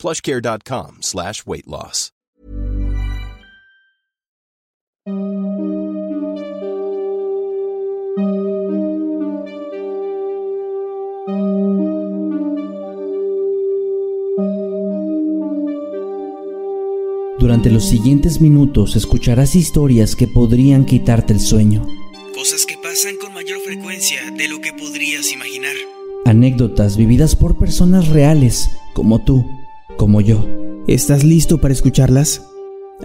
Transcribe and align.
plushcare.com 0.00 0.98
slash 1.02 1.42
weight 1.46 1.66
loss. 1.66 2.12
Durante 17.38 17.70
los 17.70 17.88
siguientes 17.88 18.40
minutos 18.40 18.96
escucharás 18.96 19.56
historias 19.56 20.14
que 20.14 20.28
podrían 20.28 20.84
quitarte 20.84 21.32
el 21.32 21.40
sueño. 21.40 21.86
Cosas 22.34 22.66
que 22.66 22.76
pasan 22.76 23.16
con 23.16 23.32
mayor 23.32 23.60
frecuencia 23.60 24.30
de 24.30 24.48
lo 24.48 24.60
que 24.60 24.72
podrías 24.72 25.32
imaginar. 25.32 25.74
Anécdotas 26.26 26.96
vividas 26.98 27.34
por 27.34 27.58
personas 27.58 28.08
reales 28.08 28.70
como 28.92 29.24
tú, 29.24 29.59
como 30.00 30.22
yo. 30.22 30.48
¿Estás 30.86 31.24
listo 31.24 31.60
para 31.60 31.74
escucharlas? 31.74 32.42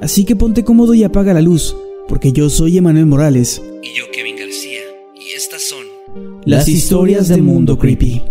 Así 0.02 0.24
que 0.24 0.38
ponte 0.38 0.64
cómodo 0.64 0.94
y 0.94 1.04
apaga 1.04 1.34
la 1.34 1.42
luz, 1.42 1.76
porque 2.08 2.32
yo 2.32 2.50
soy 2.50 2.78
Emanuel 2.78 3.06
Morales. 3.06 3.62
Y 3.84 3.98
yo 3.98 4.06
Kevin 4.14 4.38
García. 4.38 4.80
Y 5.14 5.34
estas 5.36 5.64
son 5.64 5.86
Las 6.46 6.70
historias 6.70 7.28
del 7.28 7.44
mundo 7.44 7.78
creepy. 7.78 8.24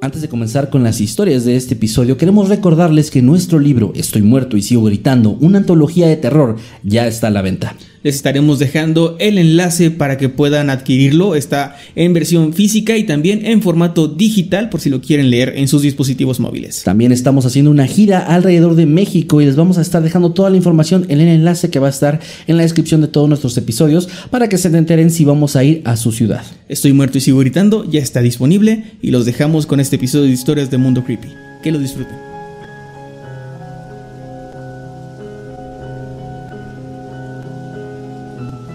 Antes 0.00 0.22
de 0.22 0.28
comenzar 0.28 0.70
con 0.70 0.84
las 0.84 1.00
historias 1.00 1.44
de 1.44 1.56
este 1.56 1.74
episodio, 1.74 2.16
queremos 2.16 2.48
recordarles 2.48 3.10
que 3.10 3.20
nuestro 3.20 3.58
libro 3.58 3.90
Estoy 3.96 4.22
muerto 4.22 4.56
y 4.56 4.62
sigo 4.62 4.84
gritando, 4.84 5.30
una 5.40 5.58
antología 5.58 6.06
de 6.06 6.18
terror, 6.18 6.54
ya 6.84 7.08
está 7.08 7.26
a 7.26 7.30
la 7.30 7.42
venta. 7.42 7.76
Les 8.02 8.16
estaremos 8.16 8.58
dejando 8.58 9.16
el 9.20 9.38
enlace 9.38 9.90
para 9.90 10.16
que 10.16 10.28
puedan 10.28 10.70
adquirirlo. 10.70 11.34
Está 11.34 11.76
en 11.94 12.12
versión 12.12 12.52
física 12.52 12.96
y 12.96 13.04
también 13.04 13.46
en 13.46 13.62
formato 13.62 14.08
digital 14.08 14.68
por 14.70 14.80
si 14.80 14.90
lo 14.90 15.00
quieren 15.00 15.30
leer 15.30 15.54
en 15.56 15.68
sus 15.68 15.82
dispositivos 15.82 16.40
móviles. 16.40 16.82
También 16.82 17.12
estamos 17.12 17.46
haciendo 17.46 17.70
una 17.70 17.86
gira 17.86 18.18
alrededor 18.18 18.74
de 18.74 18.86
México 18.86 19.40
y 19.40 19.44
les 19.44 19.56
vamos 19.56 19.78
a 19.78 19.82
estar 19.82 20.02
dejando 20.02 20.32
toda 20.32 20.50
la 20.50 20.56
información 20.56 21.06
en 21.08 21.20
el 21.20 21.28
enlace 21.28 21.70
que 21.70 21.78
va 21.78 21.86
a 21.86 21.90
estar 21.90 22.20
en 22.46 22.56
la 22.56 22.64
descripción 22.64 23.00
de 23.00 23.08
todos 23.08 23.28
nuestros 23.28 23.56
episodios 23.56 24.08
para 24.30 24.48
que 24.48 24.58
se 24.58 24.68
enteren 24.68 25.10
si 25.10 25.24
vamos 25.24 25.54
a 25.56 25.64
ir 25.64 25.82
a 25.84 25.96
su 25.96 26.12
ciudad. 26.12 26.42
Estoy 26.68 26.92
muerto 26.92 27.18
y 27.18 27.20
sigo 27.20 27.38
gritando, 27.38 27.88
ya 27.88 28.00
está 28.00 28.20
disponible 28.20 28.84
y 29.00 29.10
los 29.10 29.26
dejamos 29.26 29.66
con 29.66 29.80
este 29.80 29.96
episodio 29.96 30.24
de 30.24 30.32
historias 30.32 30.70
de 30.70 30.78
Mundo 30.78 31.04
Creepy. 31.04 31.28
Que 31.62 31.70
lo 31.70 31.78
disfruten. 31.78 32.31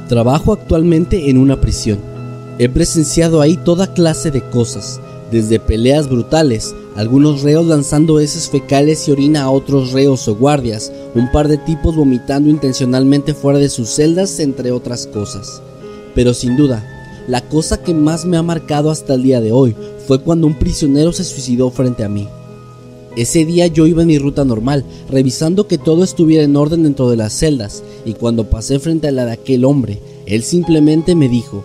Trabajo 0.08 0.54
actualmente 0.54 1.30
en 1.30 1.38
una 1.38 1.60
prisión. 1.60 2.00
He 2.60 2.70
presenciado 2.70 3.42
ahí 3.42 3.58
toda 3.58 3.94
clase 3.94 4.32
de 4.32 4.42
cosas, 4.42 5.02
desde 5.32 5.60
peleas 5.60 6.10
brutales, 6.10 6.74
algunos 6.96 7.42
reos 7.42 7.66
lanzando 7.66 8.20
heces 8.20 8.50
fecales 8.50 9.08
y 9.08 9.12
orina 9.12 9.44
a 9.44 9.52
otros 9.52 9.92
reos 9.92 10.28
o 10.30 10.36
guardias, 10.36 10.92
un 11.14 11.30
par 11.32 11.50
de 11.50 11.58
tipos 11.58 11.96
vomitando 11.96 12.50
intencionalmente 12.50 13.34
fuera 13.34 13.60
de 13.60 13.70
sus 13.70 13.90
celdas, 13.90 14.40
entre 14.40 14.72
otras 14.72 15.08
cosas. 15.08 15.62
Pero 16.16 16.34
sin 16.34 16.56
duda, 16.56 16.84
la 17.28 17.42
cosa 17.42 17.84
que 17.84 17.94
más 17.94 18.26
me 18.26 18.38
ha 18.38 18.44
marcado 18.44 18.90
hasta 18.90 19.14
el 19.14 19.24
día 19.24 19.42
de 19.42 19.52
hoy 19.52 19.76
fue 20.08 20.22
cuando 20.22 20.48
un 20.48 20.58
prisionero 20.58 21.12
se 21.12 21.26
suicidó 21.26 21.70
frente 21.70 22.06
a 22.06 22.10
mí. 22.10 22.30
Ese 23.18 23.46
día 23.46 23.66
yo 23.66 23.88
iba 23.88 24.04
en 24.04 24.10
mi 24.10 24.20
ruta 24.20 24.46
normal, 24.46 24.86
revisando 25.10 25.68
que 25.68 25.80
todo 25.80 26.04
estuviera 26.04 26.44
en 26.44 26.56
orden 26.56 26.84
dentro 26.84 27.10
de 27.10 27.18
las 27.18 27.34
celdas, 27.34 27.84
y 28.06 28.14
cuando 28.14 28.52
pasé 28.52 28.78
frente 28.78 29.08
a 29.08 29.12
la 29.12 29.26
de 29.26 29.32
aquel 29.32 29.66
hombre, 29.66 30.00
él 30.28 30.44
simplemente 30.44 31.16
me 31.16 31.28
dijo, 31.28 31.64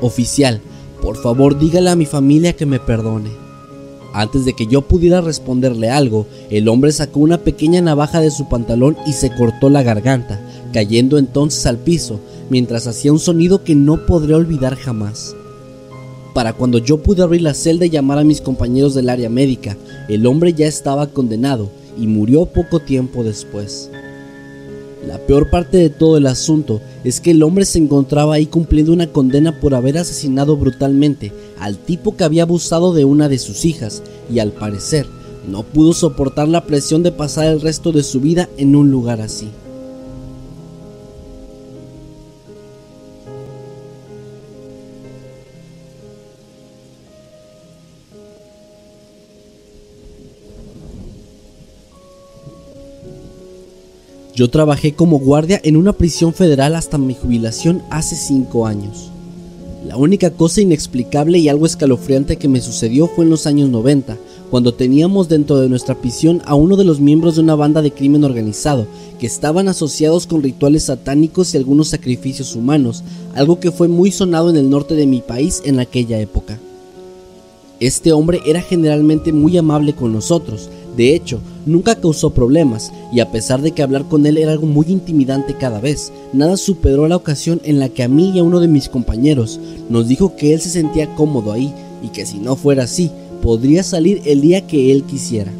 Oficial, 0.00 0.60
por 1.02 1.16
favor 1.16 1.58
dígale 1.58 1.90
a 1.90 1.96
mi 1.96 2.06
familia 2.06 2.52
que 2.52 2.66
me 2.66 2.78
perdone. 2.78 3.30
Antes 4.12 4.44
de 4.44 4.52
que 4.52 4.68
yo 4.68 4.82
pudiera 4.82 5.20
responderle 5.20 5.90
algo, 5.90 6.28
el 6.50 6.68
hombre 6.68 6.92
sacó 6.92 7.18
una 7.18 7.38
pequeña 7.38 7.80
navaja 7.80 8.20
de 8.20 8.30
su 8.30 8.48
pantalón 8.48 8.96
y 9.08 9.12
se 9.12 9.34
cortó 9.34 9.68
la 9.68 9.82
garganta, 9.82 10.40
cayendo 10.72 11.18
entonces 11.18 11.66
al 11.66 11.78
piso, 11.78 12.20
mientras 12.48 12.86
hacía 12.86 13.12
un 13.12 13.18
sonido 13.18 13.64
que 13.64 13.74
no 13.74 14.06
podré 14.06 14.34
olvidar 14.34 14.76
jamás. 14.76 15.34
Para 16.36 16.52
cuando 16.52 16.76
yo 16.76 16.98
pude 16.98 17.22
abrir 17.22 17.40
la 17.40 17.54
celda 17.54 17.86
y 17.86 17.88
llamar 17.88 18.18
a 18.18 18.22
mis 18.22 18.42
compañeros 18.42 18.94
del 18.94 19.08
área 19.08 19.30
médica, 19.30 19.74
el 20.06 20.26
hombre 20.26 20.52
ya 20.52 20.66
estaba 20.66 21.06
condenado 21.06 21.70
y 21.98 22.06
murió 22.06 22.44
poco 22.44 22.78
tiempo 22.78 23.24
después. 23.24 23.90
La 25.06 25.16
peor 25.16 25.48
parte 25.48 25.78
de 25.78 25.88
todo 25.88 26.18
el 26.18 26.26
asunto 26.26 26.82
es 27.04 27.22
que 27.22 27.30
el 27.30 27.42
hombre 27.42 27.64
se 27.64 27.78
encontraba 27.78 28.34
ahí 28.34 28.44
cumpliendo 28.44 28.92
una 28.92 29.06
condena 29.06 29.58
por 29.60 29.74
haber 29.74 29.96
asesinado 29.96 30.58
brutalmente 30.58 31.32
al 31.58 31.78
tipo 31.78 32.18
que 32.18 32.24
había 32.24 32.42
abusado 32.42 32.92
de 32.92 33.06
una 33.06 33.30
de 33.30 33.38
sus 33.38 33.64
hijas 33.64 34.02
y 34.30 34.38
al 34.40 34.52
parecer 34.52 35.06
no 35.50 35.62
pudo 35.62 35.94
soportar 35.94 36.48
la 36.48 36.66
presión 36.66 37.02
de 37.02 37.12
pasar 37.12 37.46
el 37.46 37.62
resto 37.62 37.92
de 37.92 38.02
su 38.02 38.20
vida 38.20 38.50
en 38.58 38.76
un 38.76 38.90
lugar 38.90 39.22
así. 39.22 39.48
Yo 54.36 54.50
trabajé 54.50 54.92
como 54.92 55.18
guardia 55.18 55.58
en 55.64 55.78
una 55.78 55.94
prisión 55.94 56.34
federal 56.34 56.74
hasta 56.74 56.98
mi 56.98 57.14
jubilación 57.14 57.82
hace 57.88 58.16
5 58.16 58.66
años. 58.66 59.10
La 59.88 59.96
única 59.96 60.30
cosa 60.30 60.60
inexplicable 60.60 61.38
y 61.38 61.48
algo 61.48 61.64
escalofriante 61.64 62.36
que 62.36 62.46
me 62.46 62.60
sucedió 62.60 63.08
fue 63.08 63.24
en 63.24 63.30
los 63.30 63.46
años 63.46 63.70
90, 63.70 64.18
cuando 64.50 64.74
teníamos 64.74 65.30
dentro 65.30 65.58
de 65.58 65.70
nuestra 65.70 65.94
prisión 65.94 66.42
a 66.44 66.54
uno 66.54 66.76
de 66.76 66.84
los 66.84 67.00
miembros 67.00 67.36
de 67.36 67.40
una 67.40 67.54
banda 67.54 67.80
de 67.80 67.92
crimen 67.92 68.24
organizado, 68.24 68.86
que 69.18 69.26
estaban 69.26 69.68
asociados 69.68 70.26
con 70.26 70.42
rituales 70.42 70.82
satánicos 70.82 71.54
y 71.54 71.56
algunos 71.56 71.88
sacrificios 71.88 72.54
humanos, 72.54 73.04
algo 73.34 73.58
que 73.58 73.70
fue 73.70 73.88
muy 73.88 74.12
sonado 74.12 74.50
en 74.50 74.56
el 74.56 74.68
norte 74.68 74.96
de 74.96 75.06
mi 75.06 75.22
país 75.22 75.62
en 75.64 75.80
aquella 75.80 76.20
época. 76.20 76.58
Este 77.80 78.12
hombre 78.12 78.42
era 78.44 78.60
generalmente 78.60 79.32
muy 79.32 79.56
amable 79.56 79.94
con 79.94 80.12
nosotros, 80.12 80.68
de 80.96 81.14
hecho, 81.14 81.40
nunca 81.66 81.94
causó 81.96 82.30
problemas, 82.30 82.90
y 83.12 83.20
a 83.20 83.30
pesar 83.30 83.60
de 83.60 83.72
que 83.72 83.82
hablar 83.82 84.06
con 84.06 84.24
él 84.24 84.38
era 84.38 84.52
algo 84.52 84.66
muy 84.66 84.86
intimidante 84.88 85.54
cada 85.54 85.78
vez, 85.78 86.10
nada 86.32 86.56
superó 86.56 87.06
la 87.06 87.16
ocasión 87.16 87.60
en 87.64 87.78
la 87.78 87.90
que 87.90 88.02
a 88.02 88.08
mí 88.08 88.30
y 88.34 88.38
a 88.38 88.42
uno 88.42 88.60
de 88.60 88.68
mis 88.68 88.88
compañeros 88.88 89.60
nos 89.90 90.08
dijo 90.08 90.36
que 90.36 90.54
él 90.54 90.60
se 90.60 90.70
sentía 90.70 91.14
cómodo 91.14 91.52
ahí, 91.52 91.74
y 92.02 92.08
que 92.08 92.24
si 92.24 92.38
no 92.38 92.56
fuera 92.56 92.84
así, 92.84 93.10
podría 93.42 93.82
salir 93.82 94.22
el 94.24 94.40
día 94.40 94.66
que 94.66 94.90
él 94.90 95.04
quisiera. 95.04 95.52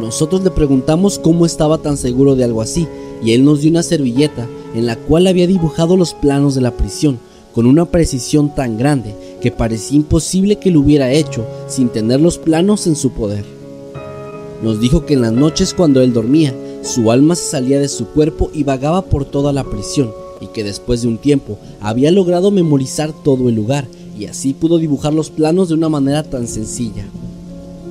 Nosotros 0.00 0.42
le 0.42 0.50
preguntamos 0.50 1.18
cómo 1.18 1.44
estaba 1.44 1.78
tan 1.78 1.96
seguro 1.96 2.34
de 2.34 2.44
algo 2.44 2.62
así, 2.62 2.86
y 3.22 3.32
él 3.32 3.44
nos 3.44 3.60
dio 3.60 3.70
una 3.70 3.82
servilleta 3.82 4.46
en 4.74 4.86
la 4.86 4.96
cual 4.96 5.26
había 5.26 5.46
dibujado 5.46 5.96
los 5.96 6.14
planos 6.14 6.54
de 6.54 6.60
la 6.62 6.70
prisión, 6.70 7.18
con 7.54 7.66
una 7.66 7.84
precisión 7.86 8.54
tan 8.54 8.78
grande 8.78 9.14
que 9.42 9.50
parecía 9.50 9.96
imposible 9.96 10.56
que 10.56 10.70
lo 10.70 10.80
hubiera 10.80 11.10
hecho 11.10 11.44
sin 11.66 11.88
tener 11.88 12.20
los 12.20 12.38
planos 12.38 12.86
en 12.86 12.96
su 12.96 13.10
poder. 13.10 13.57
Nos 14.62 14.80
dijo 14.80 15.06
que 15.06 15.14
en 15.14 15.22
las 15.22 15.32
noches 15.32 15.72
cuando 15.72 16.00
él 16.00 16.12
dormía, 16.12 16.54
su 16.82 17.10
alma 17.10 17.36
se 17.36 17.50
salía 17.50 17.78
de 17.78 17.88
su 17.88 18.06
cuerpo 18.06 18.50
y 18.52 18.64
vagaba 18.64 19.02
por 19.02 19.24
toda 19.24 19.52
la 19.52 19.64
prisión, 19.64 20.10
y 20.40 20.46
que 20.48 20.64
después 20.64 21.02
de 21.02 21.08
un 21.08 21.18
tiempo 21.18 21.58
había 21.80 22.10
logrado 22.10 22.50
memorizar 22.50 23.12
todo 23.12 23.48
el 23.48 23.54
lugar, 23.54 23.86
y 24.18 24.26
así 24.26 24.54
pudo 24.54 24.78
dibujar 24.78 25.14
los 25.14 25.30
planos 25.30 25.68
de 25.68 25.74
una 25.74 25.88
manera 25.88 26.24
tan 26.24 26.48
sencilla. 26.48 27.04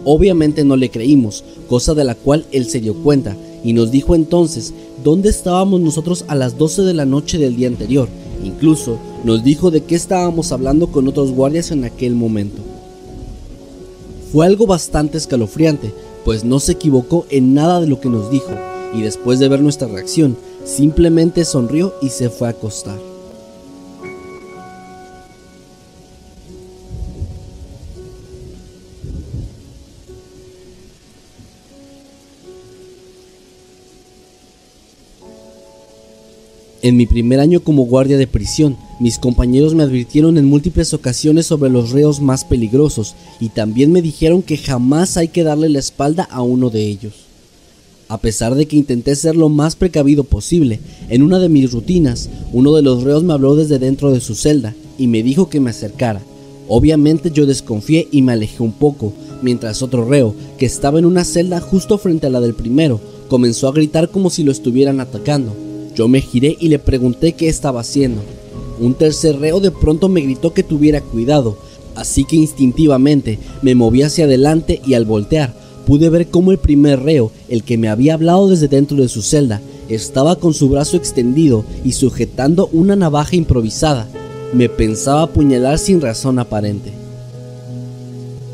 Obviamente 0.03 0.63
no 0.63 0.75
le 0.75 0.89
creímos, 0.89 1.44
cosa 1.69 1.94
de 1.94 2.03
la 2.03 2.15
cual 2.15 2.45
él 2.51 2.69
se 2.69 2.81
dio 2.81 2.95
cuenta, 2.95 3.36
y 3.63 3.74
nos 3.74 3.92
dijo 3.92 4.15
entonces 4.15 4.74
dónde 5.03 5.30
estábamos 5.30 5.80
nosotros 5.80 6.25
a 6.27 6.36
las 6.36 6.57
12 6.57 6.83
de 6.83 6.94
la 6.94 7.06
noche 7.06 7.38
del 7.38 7.56
día 7.56 7.68
anterior, 7.68 8.09
incluso 8.44 8.97
nos 9.24 9.44
dijo 9.44 9.71
de 9.71 9.81
qué 9.81 9.95
estábamos 9.95 10.51
hablando 10.51 10.88
con 10.88 11.07
otros 11.07 11.31
guardias 11.31 11.71
en 11.71 11.83
aquel 11.83 12.13
momento. 12.13 12.62
Fue 14.31 14.45
algo 14.45 14.68
bastante 14.68 15.18
escalofriante, 15.18 15.94
pues 16.27 16.44
no 16.44 16.59
se 16.59 16.74
equivocó 16.74 17.25
en 17.29 17.53
nada 17.53 17.79
de 17.79 17.88
lo 17.88 18.01
que 18.01 18.09
nos 18.09 18.29
dijo, 18.29 18.51
y 18.94 19.01
después 19.01 19.39
de 19.39 19.47
ver 19.47 19.62
nuestra 19.62 19.88
reacción, 19.88 20.35
simplemente 20.65 21.45
sonrió 21.45 21.94
y 22.01 22.09
se 22.09 22.29
fue 22.29 22.50
a 22.50 22.51
acostar. 22.51 23.06
En 36.88 36.95
mi 36.95 37.06
primer 37.06 37.42
año 37.42 37.60
como 37.60 37.84
guardia 37.84 38.18
de 38.18 38.28
prisión, 38.28 38.78
mis 39.01 39.19
compañeros 39.19 39.75
me 39.75 39.84
advirtieron 39.84 40.38
en 40.38 40.45
múltiples 40.45 40.94
ocasiones 40.94 41.45
sobre 41.45 41.69
los 41.69 41.92
reos 41.92 42.22
más 42.22 42.45
peligrosos 42.45 43.13
y 43.42 43.50
también 43.50 43.92
me 43.92 44.01
dijeron 44.01 44.42
que 44.42 44.56
jamás 44.56 45.18
hay 45.18 45.28
que 45.28 45.44
darle 45.44 45.68
la 45.68 45.80
espalda 45.80 46.24
a 46.31 46.42
uno 46.42 46.69
de 46.69 46.88
ellos. 46.88 47.12
A 48.07 48.19
pesar 48.19 48.56
de 48.56 48.68
que 48.68 48.78
intenté 48.78 49.18
ser 49.18 49.36
lo 49.36 49.50
más 49.50 49.75
precavido 49.75 50.24
posible, 50.24 50.80
en 51.10 51.24
una 51.24 51.39
de 51.39 51.50
mis 51.50 51.74
rutinas, 51.74 52.30
uno 52.54 52.74
de 52.74 52.84
los 52.84 53.04
reos 53.04 53.22
me 53.22 53.33
habló 53.33 53.57
desde 53.57 53.80
dentro 53.80 54.13
de 54.13 54.22
su 54.22 54.33
celda 54.33 54.74
y 54.98 55.07
me 55.07 55.24
dijo 55.24 55.50
que 55.50 55.60
me 55.60 55.72
acercara. 55.72 56.22
Obviamente 56.69 57.31
yo 57.31 57.45
desconfié 57.45 58.07
y 58.13 58.22
me 58.22 58.31
alejé 58.31 58.63
un 58.63 58.72
poco, 58.72 59.12
mientras 59.42 59.81
otro 59.81 60.07
reo, 60.07 60.33
que 60.57 60.66
estaba 60.66 61.00
en 61.00 61.06
una 61.06 61.25
celda 61.25 61.60
justo 61.60 61.98
frente 61.98 62.28
a 62.28 62.30
la 62.30 62.40
del 62.40 62.54
primero, 62.54 63.01
comenzó 63.28 63.68
a 63.68 63.74
gritar 63.74 64.10
como 64.10 64.30
si 64.30 64.45
lo 64.45 64.54
estuvieran 64.54 65.01
atacando. 65.01 65.67
Yo 65.97 66.07
me 66.07 66.21
giré 66.21 66.55
y 66.59 66.67
le 66.67 66.77
pregunté 66.77 67.33
qué 67.33 67.49
estaba 67.49 67.81
haciendo. 67.81 68.21
Un 68.79 68.94
tercer 68.94 69.39
reo 69.39 69.59
de 69.59 69.71
pronto 69.71 70.09
me 70.09 70.21
gritó 70.21 70.53
que 70.53 70.61
tuviera 70.61 71.01
cuidado, 71.01 71.57
así 71.95 72.23
que 72.23 72.35
instintivamente 72.35 73.39
me 73.63 73.73
moví 73.73 74.03
hacia 74.03 74.25
adelante 74.25 74.79
y 74.85 74.94
al 74.94 75.05
voltear 75.05 75.55
pude 75.88 76.09
ver 76.09 76.27
cómo 76.27 76.51
el 76.51 76.59
primer 76.59 77.01
reo, 77.01 77.31
el 77.49 77.63
que 77.63 77.79
me 77.79 77.89
había 77.89 78.13
hablado 78.13 78.47
desde 78.47 78.67
dentro 78.67 78.97
de 78.97 79.07
su 79.07 79.23
celda, 79.23 79.59
estaba 79.89 80.35
con 80.35 80.53
su 80.53 80.69
brazo 80.69 80.97
extendido 80.97 81.65
y 81.83 81.94
sujetando 81.94 82.69
una 82.71 82.95
navaja 82.95 83.35
improvisada. 83.35 84.07
Me 84.53 84.69
pensaba 84.69 85.23
apuñalar 85.23 85.79
sin 85.79 85.99
razón 85.99 86.38
aparente. 86.38 86.91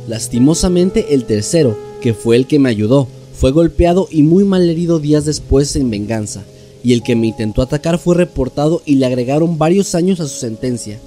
Lastimosamente 0.07 1.13
el 1.13 1.25
tercero, 1.25 1.75
que 2.01 2.13
fue 2.13 2.37
el 2.37 2.47
que 2.47 2.59
me 2.59 2.69
ayudó, 2.69 3.09
fue 3.35 3.51
golpeado 3.51 4.07
y 4.09 4.23
muy 4.23 4.45
mal 4.45 4.69
herido 4.69 4.99
días 4.99 5.25
después 5.25 5.75
en 5.75 5.89
venganza, 5.89 6.43
y 6.83 6.94
el 6.94 7.01
que 7.01 7.15
me 7.15 7.27
intentó 7.27 7.62
atacar 7.62 7.97
fue 7.97 8.15
reportado 8.15 8.81
y 8.85 8.95
le 8.95 9.06
agregaron 9.06 9.57
varios 9.57 9.95
años 9.95 10.19
a 10.19 10.27
su 10.27 10.35
sentencia. 10.35 11.00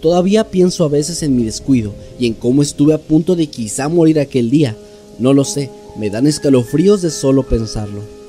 Todavía 0.00 0.50
pienso 0.50 0.84
a 0.84 0.88
veces 0.88 1.22
en 1.22 1.36
mi 1.36 1.44
descuido 1.44 1.92
y 2.18 2.26
en 2.26 2.34
cómo 2.34 2.60
estuve 2.60 2.92
a 2.92 2.98
punto 2.98 3.36
de 3.36 3.46
quizá 3.46 3.88
morir 3.88 4.18
aquel 4.18 4.50
día, 4.50 4.76
no 5.18 5.32
lo 5.32 5.44
sé, 5.44 5.70
me 5.96 6.10
dan 6.10 6.26
escalofríos 6.26 7.02
de 7.02 7.10
solo 7.10 7.44
pensarlo. 7.44 8.21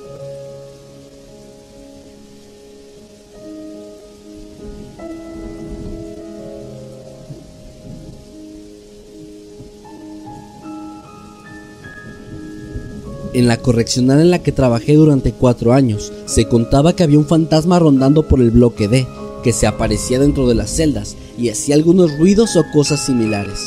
En 13.33 13.47
la 13.47 13.57
correccional 13.57 14.21
en 14.21 14.30
la 14.30 14.44
que 14.44 14.51
trabajé 14.51 14.94
durante 14.94 15.31
cuatro 15.31 15.74
años, 15.74 16.13
se 16.25 16.47
contaba 16.47 16.94
que 16.94 17.01
había 17.01 17.18
un 17.18 17.25
fantasma 17.25 17.80
rondando 17.80 18.27
por 18.27 18.39
el 18.39 18.51
bloque 18.51 18.88
D, 18.88 19.07
que 19.44 19.51
se 19.53 19.65
aparecía 19.65 20.19
dentro 20.19 20.47
de 20.47 20.53
las 20.53 20.69
celdas 20.69 21.15
y 21.35 21.50
hacía 21.50 21.74
algunos 21.74 22.15
ruidos 22.19 22.56
o 22.56 22.63
cosas 22.71 23.03
similares. 23.03 23.59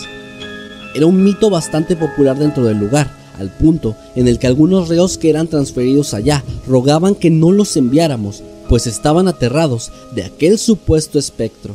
Era 0.94 1.06
un 1.06 1.22
mito 1.24 1.50
bastante 1.50 1.96
popular 1.96 2.38
dentro 2.38 2.64
del 2.64 2.78
lugar, 2.78 3.10
al 3.40 3.50
punto 3.50 3.96
en 4.14 4.28
el 4.28 4.38
que 4.38 4.46
algunos 4.46 4.88
reos 4.88 5.18
que 5.18 5.30
eran 5.30 5.48
transferidos 5.48 6.14
allá 6.14 6.44
rogaban 6.68 7.16
que 7.16 7.30
no 7.30 7.50
los 7.50 7.76
enviáramos, 7.76 8.44
pues 8.68 8.86
estaban 8.86 9.26
aterrados 9.26 9.90
de 10.14 10.22
aquel 10.22 10.58
supuesto 10.58 11.18
espectro. 11.18 11.74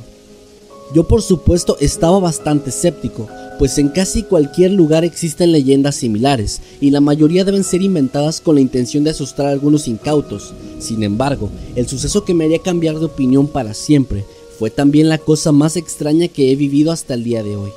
Yo 0.94 1.07
por 1.07 1.21
supuesto 1.21 1.77
estaba 1.79 2.19
bastante 2.19 2.69
escéptico, 2.69 3.27
pues 3.61 3.77
en 3.77 3.89
casi 3.89 4.23
cualquier 4.23 4.71
lugar 4.71 5.05
existen 5.05 5.51
leyendas 5.51 5.93
similares 5.93 6.61
y 6.81 6.89
la 6.89 6.99
mayoría 6.99 7.45
deben 7.45 7.63
ser 7.63 7.83
inventadas 7.83 8.41
con 8.41 8.55
la 8.55 8.61
intención 8.61 9.03
de 9.03 9.11
asustar 9.11 9.45
a 9.45 9.51
algunos 9.51 9.87
incautos. 9.87 10.55
Sin 10.79 11.03
embargo, 11.03 11.51
el 11.75 11.87
suceso 11.87 12.25
que 12.25 12.33
me 12.33 12.45
haría 12.45 12.57
cambiar 12.57 12.97
de 12.97 13.05
opinión 13.05 13.45
para 13.47 13.75
siempre 13.75 14.25
fue 14.57 14.71
también 14.71 15.09
la 15.09 15.19
cosa 15.19 15.51
más 15.51 15.77
extraña 15.77 16.27
que 16.27 16.51
he 16.51 16.55
vivido 16.55 16.91
hasta 16.91 17.13
el 17.13 17.23
día 17.23 17.43
de 17.43 17.55
hoy. 17.55 17.69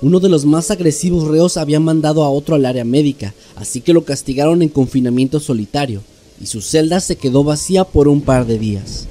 Uno 0.00 0.20
de 0.20 0.30
los 0.30 0.46
más 0.46 0.70
agresivos 0.70 1.28
reos 1.28 1.58
había 1.58 1.78
mandado 1.78 2.24
a 2.24 2.30
otro 2.30 2.54
al 2.54 2.64
área 2.64 2.86
médica, 2.86 3.34
así 3.56 3.82
que 3.82 3.92
lo 3.92 4.06
castigaron 4.06 4.62
en 4.62 4.70
confinamiento 4.70 5.38
solitario, 5.38 6.00
y 6.40 6.46
su 6.46 6.62
celda 6.62 7.00
se 7.00 7.16
quedó 7.16 7.44
vacía 7.44 7.84
por 7.84 8.08
un 8.08 8.22
par 8.22 8.46
de 8.46 8.58
días. 8.58 9.06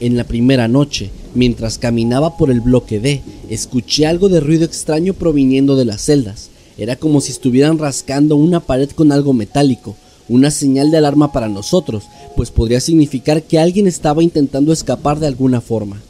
En 0.00 0.16
la 0.16 0.24
primera 0.24 0.66
noche, 0.66 1.10
mientras 1.34 1.76
caminaba 1.76 2.38
por 2.38 2.50
el 2.50 2.62
bloque 2.62 3.00
D, 3.00 3.22
escuché 3.50 4.06
algo 4.06 4.28
de 4.28 4.40
ruido 4.40 4.64
extraño 4.64 5.14
proviniendo 5.14 5.76
de 5.76 5.84
las 5.84 6.02
celdas. 6.02 6.50
Era 6.78 6.96
como 6.96 7.20
si 7.20 7.32
estuvieran 7.32 7.78
rascando 7.78 8.36
una 8.36 8.60
pared 8.60 8.90
con 8.90 9.12
algo 9.12 9.32
metálico, 9.32 9.96
una 10.28 10.50
señal 10.50 10.90
de 10.90 10.98
alarma 10.98 11.32
para 11.32 11.48
nosotros, 11.48 12.04
pues 12.36 12.50
podría 12.50 12.80
significar 12.80 13.42
que 13.42 13.58
alguien 13.58 13.86
estaba 13.86 14.22
intentando 14.22 14.72
escapar 14.72 15.18
de 15.18 15.26
alguna 15.26 15.60
forma. 15.60 16.00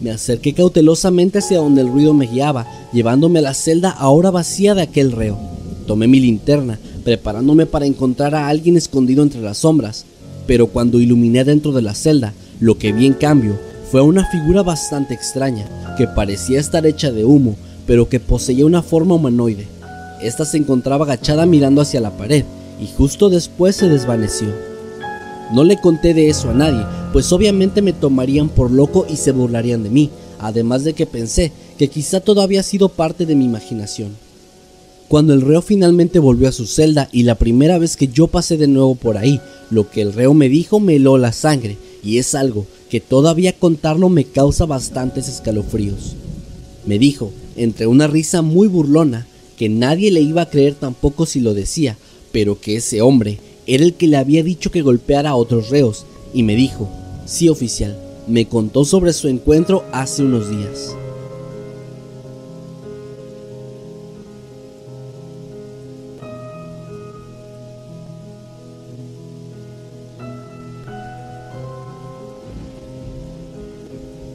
Me 0.00 0.10
acerqué 0.10 0.52
cautelosamente 0.52 1.38
hacia 1.38 1.58
donde 1.58 1.82
el 1.82 1.88
ruido 1.88 2.14
me 2.14 2.26
guiaba, 2.26 2.66
llevándome 2.92 3.38
a 3.38 3.42
la 3.42 3.54
celda 3.54 3.90
ahora 3.90 4.30
vacía 4.30 4.74
de 4.74 4.82
aquel 4.82 5.12
reo. 5.12 5.38
Tomé 5.86 6.08
mi 6.08 6.20
linterna, 6.20 6.78
preparándome 7.04 7.66
para 7.66 7.86
encontrar 7.86 8.34
a 8.34 8.48
alguien 8.48 8.76
escondido 8.76 9.22
entre 9.22 9.40
las 9.40 9.58
sombras, 9.58 10.04
pero 10.46 10.68
cuando 10.68 11.00
iluminé 11.00 11.44
dentro 11.44 11.72
de 11.72 11.82
la 11.82 11.94
celda, 11.94 12.34
lo 12.60 12.78
que 12.78 12.92
vi 12.92 13.06
en 13.06 13.14
cambio 13.14 13.58
fue 13.90 14.02
una 14.02 14.24
figura 14.24 14.62
bastante 14.62 15.14
extraña, 15.14 15.66
que 15.96 16.06
parecía 16.06 16.60
estar 16.60 16.86
hecha 16.86 17.10
de 17.10 17.24
humo, 17.24 17.56
pero 17.88 18.08
que 18.08 18.20
poseía 18.20 18.64
una 18.64 18.82
forma 18.82 19.16
humanoide. 19.16 19.66
Esta 20.22 20.44
se 20.44 20.58
encontraba 20.58 21.04
agachada 21.04 21.44
mirando 21.44 21.80
hacia 21.80 22.00
la 22.00 22.16
pared, 22.16 22.44
y 22.80 22.86
justo 22.96 23.30
después 23.30 23.74
se 23.74 23.88
desvaneció. 23.88 24.48
No 25.52 25.64
le 25.64 25.80
conté 25.80 26.14
de 26.14 26.28
eso 26.28 26.50
a 26.50 26.54
nadie, 26.54 26.84
pues 27.12 27.32
obviamente 27.32 27.82
me 27.82 27.92
tomarían 27.92 28.48
por 28.48 28.70
loco 28.70 29.06
y 29.10 29.16
se 29.16 29.32
burlarían 29.32 29.82
de 29.82 29.90
mí, 29.90 30.10
además 30.38 30.84
de 30.84 30.92
que 30.92 31.06
pensé 31.06 31.50
que 31.76 31.88
quizá 31.88 32.20
todo 32.20 32.42
había 32.42 32.62
sido 32.62 32.90
parte 32.90 33.26
de 33.26 33.34
mi 33.34 33.44
imaginación. 33.44 34.10
Cuando 35.08 35.34
el 35.34 35.40
reo 35.40 35.62
finalmente 35.62 36.20
volvió 36.20 36.48
a 36.48 36.52
su 36.52 36.68
celda 36.68 37.08
y 37.10 37.24
la 37.24 37.34
primera 37.34 37.76
vez 37.78 37.96
que 37.96 38.06
yo 38.06 38.28
pasé 38.28 38.56
de 38.56 38.68
nuevo 38.68 38.94
por 38.94 39.18
ahí, 39.18 39.40
lo 39.68 39.90
que 39.90 40.02
el 40.02 40.12
reo 40.12 40.32
me 40.32 40.48
dijo 40.48 40.78
me 40.78 40.94
heló 40.94 41.18
la 41.18 41.32
sangre, 41.32 41.76
y 42.04 42.18
es 42.18 42.36
algo 42.36 42.66
que 42.90 43.00
todavía 43.00 43.52
contarlo 43.52 44.08
me 44.08 44.24
causa 44.24 44.66
bastantes 44.66 45.28
escalofríos. 45.28 46.16
Me 46.84 46.98
dijo, 46.98 47.30
entre 47.56 47.86
una 47.86 48.08
risa 48.08 48.42
muy 48.42 48.66
burlona, 48.66 49.26
que 49.56 49.68
nadie 49.68 50.10
le 50.10 50.20
iba 50.20 50.42
a 50.42 50.50
creer 50.50 50.74
tampoco 50.74 51.24
si 51.24 51.40
lo 51.40 51.54
decía, 51.54 51.96
pero 52.32 52.60
que 52.60 52.76
ese 52.76 53.00
hombre 53.00 53.38
era 53.66 53.84
el 53.84 53.94
que 53.94 54.08
le 54.08 54.16
había 54.16 54.42
dicho 54.42 54.70
que 54.70 54.82
golpeara 54.82 55.30
a 55.30 55.36
otros 55.36 55.70
reos, 55.70 56.04
y 56.34 56.42
me 56.42 56.56
dijo, 56.56 56.88
sí 57.26 57.48
oficial, 57.48 57.96
me 58.26 58.46
contó 58.46 58.84
sobre 58.84 59.12
su 59.12 59.28
encuentro 59.28 59.84
hace 59.92 60.22
unos 60.22 60.50
días. 60.50 60.96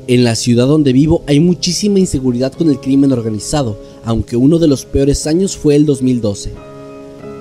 En 0.08 0.24
la 0.24 0.36
ciudad 0.36 0.68
donde 0.68 0.94
vivo 0.94 1.24
hay 1.26 1.40
muchísima 1.40 1.98
inseguridad 1.98 2.54
con 2.54 2.70
el 2.70 2.80
crimen 2.80 3.12
organizado, 3.12 3.76
aunque 4.04 4.36
uno 4.38 4.60
de 4.60 4.68
los 4.68 4.86
peores 4.86 5.26
años 5.26 5.58
fue 5.58 5.76
el 5.76 5.88
2012. 5.88 6.52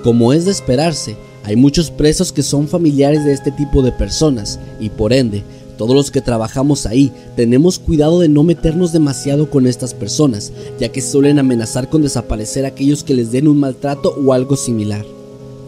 Como 0.03 0.33
es 0.33 0.47
de 0.47 0.53
esperarse, 0.53 1.15
hay 1.45 1.57
muchos 1.57 1.91
presos 1.91 2.33
que 2.33 2.43
son 2.43 2.67
familiares 2.67 3.23
de 3.27 3.35
este 3.35 3.51
tipo 3.51 3.83
de 3.83 3.93
personas 3.93 4.59
y 4.81 4.89
por 4.89 5.13
ende, 5.13 5.43
todos 5.77 5.95
los 5.95 6.11
que 6.11 6.23
trabajamos 6.23 6.87
ahí 6.87 7.13
tenemos 7.37 7.79
cuidado 7.79 8.21
de 8.21 8.31
no 8.31 8.43
meternos 8.45 8.93
demasiado 8.93 9.51
con 9.51 9.67
estas 9.67 9.93
personas, 9.93 10.51
ya 10.81 10.89
que 10.89 11.03
suelen 11.03 11.39
amenazar 11.39 11.91
con 11.91 12.01
desaparecer 12.01 12.65
a 12.65 12.69
aquellos 12.69 13.05
que 13.05 13.13
les 13.13 13.31
den 13.31 13.47
un 13.47 13.61
maltrato 13.61 14.15
o 14.25 14.33
algo 14.33 14.57
similar. 14.57 15.05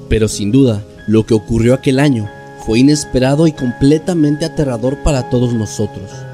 Pero 0.09 0.29
sin 0.29 0.51
duda, 0.51 0.83
lo 1.09 1.27
que 1.27 1.35
ocurrió 1.35 1.75
aquel 1.75 1.99
año 1.99 2.27
fue 2.65 2.79
inesperado 2.79 3.47
y 3.47 3.53
completamente 3.53 4.47
aterrador 4.47 5.03
para 5.03 5.29
todos 5.29 5.53
nosotros. 5.53 6.26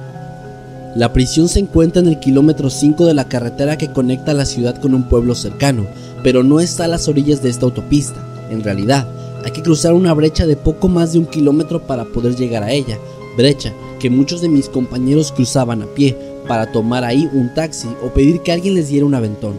La 0.94 1.14
prisión 1.14 1.49
se 1.49 1.58
encuentra 1.58 2.02
en 2.02 2.08
el 2.08 2.20
kilómetro 2.20 2.68
5 2.68 3.06
de 3.06 3.14
la 3.14 3.26
carretera 3.26 3.78
que 3.78 3.90
conecta 3.90 4.34
la 4.34 4.44
ciudad 4.44 4.76
con 4.76 4.94
un 4.94 5.04
pueblo 5.04 5.34
cercano, 5.34 5.87
pero 6.22 6.42
no 6.42 6.61
está 6.61 6.84
a 6.84 6.88
las 6.88 7.08
orillas 7.08 7.42
de 7.42 7.49
esta 7.49 7.64
autopista. 7.64 8.22
En 8.50 8.62
realidad, 8.62 9.08
hay 9.42 9.52
que 9.52 9.62
cruzar 9.62 9.94
una 9.94 10.12
brecha 10.12 10.46
de 10.46 10.54
poco 10.54 10.88
más 10.88 11.14
de 11.14 11.18
un 11.18 11.25
kilómetro 11.25 11.87
para 11.87 12.04
poder 12.04 12.37
llegar 12.37 12.62
a 12.62 12.72
ella, 12.72 12.99
brecha 13.38 13.72
que 14.00 14.11
muchos 14.11 14.42
de 14.42 14.50
mis 14.50 14.68
compañeros 14.68 15.32
cruzaban 15.32 15.80
a 15.82 15.87
pie 15.87 16.14
para 16.46 16.70
tomar 16.70 17.04
ahí 17.04 17.26
un 17.32 17.54
taxi 17.54 17.88
o 18.04 18.08
pedir 18.08 18.40
que 18.40 18.52
alguien 18.52 18.75
les 18.75 18.88
diera 18.88 19.06
un 19.06 19.14
aventón. 19.14 19.54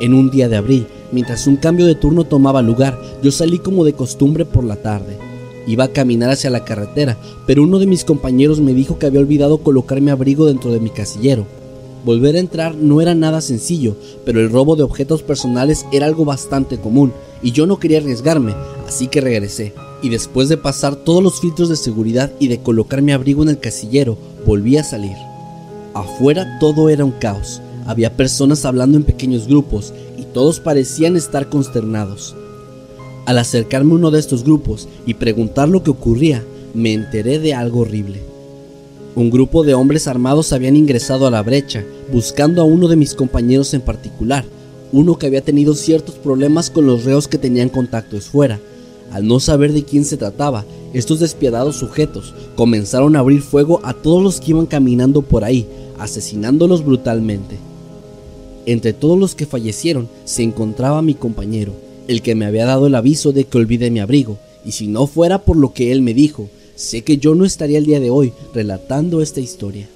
En 0.00 0.14
un 0.14 0.30
día 0.30 0.48
de 0.48 0.56
abril, 0.56 0.86
mientras 1.10 1.48
un 1.48 1.56
cambio 1.56 1.86
de 1.86 1.96
turno 1.96 2.22
tomaba 2.22 2.62
lugar, 2.62 2.96
yo 3.22 3.32
salí 3.32 3.58
como 3.58 3.84
de 3.84 3.94
costumbre 3.94 4.44
por 4.44 4.62
la 4.62 4.76
tarde. 4.76 5.27
Iba 5.68 5.84
a 5.84 5.92
caminar 5.92 6.30
hacia 6.30 6.48
la 6.48 6.64
carretera, 6.64 7.18
pero 7.46 7.62
uno 7.62 7.78
de 7.78 7.86
mis 7.86 8.04
compañeros 8.04 8.58
me 8.58 8.72
dijo 8.72 8.98
que 8.98 9.04
había 9.04 9.20
olvidado 9.20 9.58
colocarme 9.58 10.10
abrigo 10.10 10.46
dentro 10.46 10.72
de 10.72 10.80
mi 10.80 10.88
casillero. 10.88 11.46
Volver 12.06 12.36
a 12.36 12.40
entrar 12.40 12.74
no 12.74 13.02
era 13.02 13.14
nada 13.14 13.42
sencillo, 13.42 13.94
pero 14.24 14.40
el 14.40 14.50
robo 14.50 14.76
de 14.76 14.82
objetos 14.82 15.22
personales 15.22 15.84
era 15.92 16.06
algo 16.06 16.24
bastante 16.24 16.78
común, 16.78 17.12
y 17.42 17.52
yo 17.52 17.66
no 17.66 17.78
quería 17.78 17.98
arriesgarme, 17.98 18.54
así 18.86 19.08
que 19.08 19.20
regresé. 19.20 19.74
y 20.00 20.10
después 20.10 20.48
de 20.48 20.56
pasar 20.56 20.94
todos 20.94 21.22
los 21.22 21.40
filtros 21.40 21.68
de 21.68 21.76
seguridad 21.76 22.32
y 22.38 22.46
de 22.46 22.60
colocar 22.60 23.02
mi 23.02 23.12
abrigo 23.12 23.42
en 23.42 23.48
el 23.48 23.58
casillero, 23.58 24.16
volví 24.46 24.76
a 24.76 24.84
salir. 24.84 25.16
Afuera 25.92 26.58
todo 26.60 26.88
era 26.88 27.04
un 27.04 27.10
caos. 27.10 27.60
Había 27.84 28.16
personas 28.16 28.64
hablando 28.64 28.96
en 28.96 29.02
pequeños 29.02 29.48
grupos 29.48 29.92
y 30.16 30.22
todos 30.22 30.60
parecían 30.60 31.16
estar 31.16 31.48
consternados. 31.48 32.36
Al 33.28 33.36
acercarme 33.36 33.92
a 33.92 33.96
uno 33.96 34.10
de 34.10 34.20
estos 34.20 34.42
grupos 34.42 34.88
y 35.04 35.12
preguntar 35.12 35.68
lo 35.68 35.82
que 35.82 35.90
ocurría, 35.90 36.42
me 36.72 36.94
enteré 36.94 37.38
de 37.38 37.52
algo 37.52 37.80
horrible. 37.80 38.22
Un 39.16 39.28
grupo 39.28 39.64
de 39.64 39.74
hombres 39.74 40.06
armados 40.06 40.54
habían 40.54 40.76
ingresado 40.76 41.26
a 41.26 41.30
la 41.30 41.42
brecha, 41.42 41.84
buscando 42.10 42.62
a 42.62 42.64
uno 42.64 42.88
de 42.88 42.96
mis 42.96 43.12
compañeros 43.12 43.74
en 43.74 43.82
particular, 43.82 44.46
uno 44.92 45.18
que 45.18 45.26
había 45.26 45.42
tenido 45.42 45.74
ciertos 45.74 46.14
problemas 46.14 46.70
con 46.70 46.86
los 46.86 47.04
reos 47.04 47.28
que 47.28 47.36
tenían 47.36 47.68
contactos 47.68 48.24
fuera. 48.24 48.60
Al 49.12 49.26
no 49.26 49.40
saber 49.40 49.74
de 49.74 49.84
quién 49.84 50.06
se 50.06 50.16
trataba, 50.16 50.64
estos 50.94 51.20
despiadados 51.20 51.76
sujetos 51.76 52.32
comenzaron 52.56 53.14
a 53.14 53.18
abrir 53.18 53.42
fuego 53.42 53.80
a 53.84 53.92
todos 53.92 54.22
los 54.22 54.40
que 54.40 54.52
iban 54.52 54.64
caminando 54.64 55.20
por 55.20 55.44
ahí, 55.44 55.68
asesinándolos 55.98 56.82
brutalmente. 56.82 57.58
Entre 58.64 58.94
todos 58.94 59.18
los 59.18 59.34
que 59.34 59.44
fallecieron 59.44 60.08
se 60.24 60.42
encontraba 60.42 61.02
mi 61.02 61.12
compañero, 61.12 61.87
el 62.08 62.22
que 62.22 62.34
me 62.34 62.46
había 62.46 62.66
dado 62.66 62.88
el 62.88 62.94
aviso 62.94 63.32
de 63.32 63.44
que 63.44 63.58
olvide 63.58 63.90
mi 63.90 64.00
abrigo, 64.00 64.38
y 64.64 64.72
si 64.72 64.88
no 64.88 65.06
fuera 65.06 65.44
por 65.44 65.56
lo 65.56 65.72
que 65.72 65.92
él 65.92 66.02
me 66.02 66.14
dijo, 66.14 66.48
sé 66.74 67.02
que 67.02 67.18
yo 67.18 67.34
no 67.34 67.44
estaría 67.44 67.78
el 67.78 67.86
día 67.86 68.00
de 68.00 68.10
hoy 68.10 68.32
relatando 68.54 69.22
esta 69.22 69.40
historia. 69.40 69.88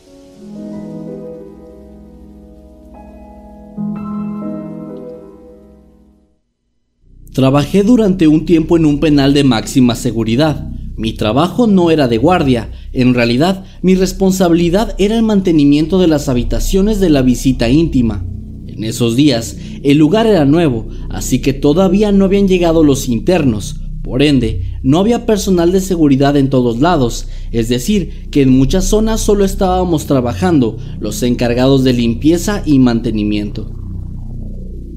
Trabajé 7.32 7.82
durante 7.82 8.28
un 8.28 8.44
tiempo 8.44 8.76
en 8.76 8.84
un 8.84 9.00
penal 9.00 9.32
de 9.32 9.42
máxima 9.42 9.94
seguridad. 9.94 10.68
Mi 10.96 11.14
trabajo 11.14 11.66
no 11.66 11.90
era 11.90 12.06
de 12.06 12.18
guardia, 12.18 12.70
en 12.92 13.14
realidad 13.14 13.64
mi 13.80 13.94
responsabilidad 13.94 14.94
era 14.98 15.16
el 15.16 15.22
mantenimiento 15.22 15.98
de 15.98 16.08
las 16.08 16.28
habitaciones 16.28 17.00
de 17.00 17.08
la 17.08 17.22
visita 17.22 17.70
íntima. 17.70 18.22
En 18.82 18.88
esos 18.88 19.14
días 19.14 19.56
el 19.84 19.98
lugar 19.98 20.26
era 20.26 20.44
nuevo, 20.44 20.88
así 21.08 21.40
que 21.40 21.52
todavía 21.52 22.10
no 22.10 22.24
habían 22.24 22.48
llegado 22.48 22.82
los 22.82 23.08
internos, 23.08 23.76
por 24.02 24.24
ende 24.24 24.72
no 24.82 24.98
había 24.98 25.24
personal 25.24 25.70
de 25.70 25.80
seguridad 25.80 26.36
en 26.36 26.50
todos 26.50 26.80
lados, 26.80 27.28
es 27.52 27.68
decir, 27.68 28.28
que 28.32 28.42
en 28.42 28.50
muchas 28.50 28.86
zonas 28.86 29.20
solo 29.20 29.44
estábamos 29.44 30.06
trabajando 30.06 30.78
los 30.98 31.22
encargados 31.22 31.84
de 31.84 31.92
limpieza 31.92 32.64
y 32.66 32.80
mantenimiento. 32.80 33.72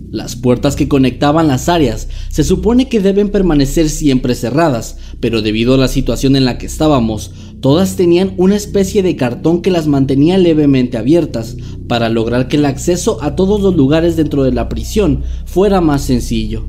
Las 0.10 0.36
puertas 0.36 0.75
que 0.75 0.88
conectaban 0.88 1.48
las 1.48 1.70
áreas 1.70 2.08
se 2.30 2.44
supone 2.44 2.89
que 2.89 3.01
deben 3.01 3.30
permanecer 3.30 3.89
siempre 3.89 4.34
cerradas, 4.34 4.98
pero 5.20 5.44
debido 5.44 5.75
a 5.75 5.77
la 5.77 5.89
situación 5.89 6.36
en 6.36 6.46
la 6.46 6.58
que 6.58 6.65
estábamos, 6.65 7.34
todas 7.66 7.96
tenían 7.96 8.36
una 8.38 8.56
especie 8.56 9.02
de 9.02 9.16
cartón 9.16 9.64
que 9.64 9.72
las 9.72 9.88
mantenía 9.88 10.38
levemente 10.38 11.00
abiertas 11.00 11.58
para 11.88 12.10
lograr 12.10 12.48
que 12.48 12.58
el 12.58 12.66
acceso 12.66 13.18
a 13.24 13.36
todos 13.36 13.60
los 13.60 13.76
lugares 13.76 14.16
dentro 14.16 14.44
de 14.44 14.52
la 14.52 14.70
prisión 14.70 15.24
fuera 15.46 15.82
más 15.82 16.04
sencillo. 16.04 16.64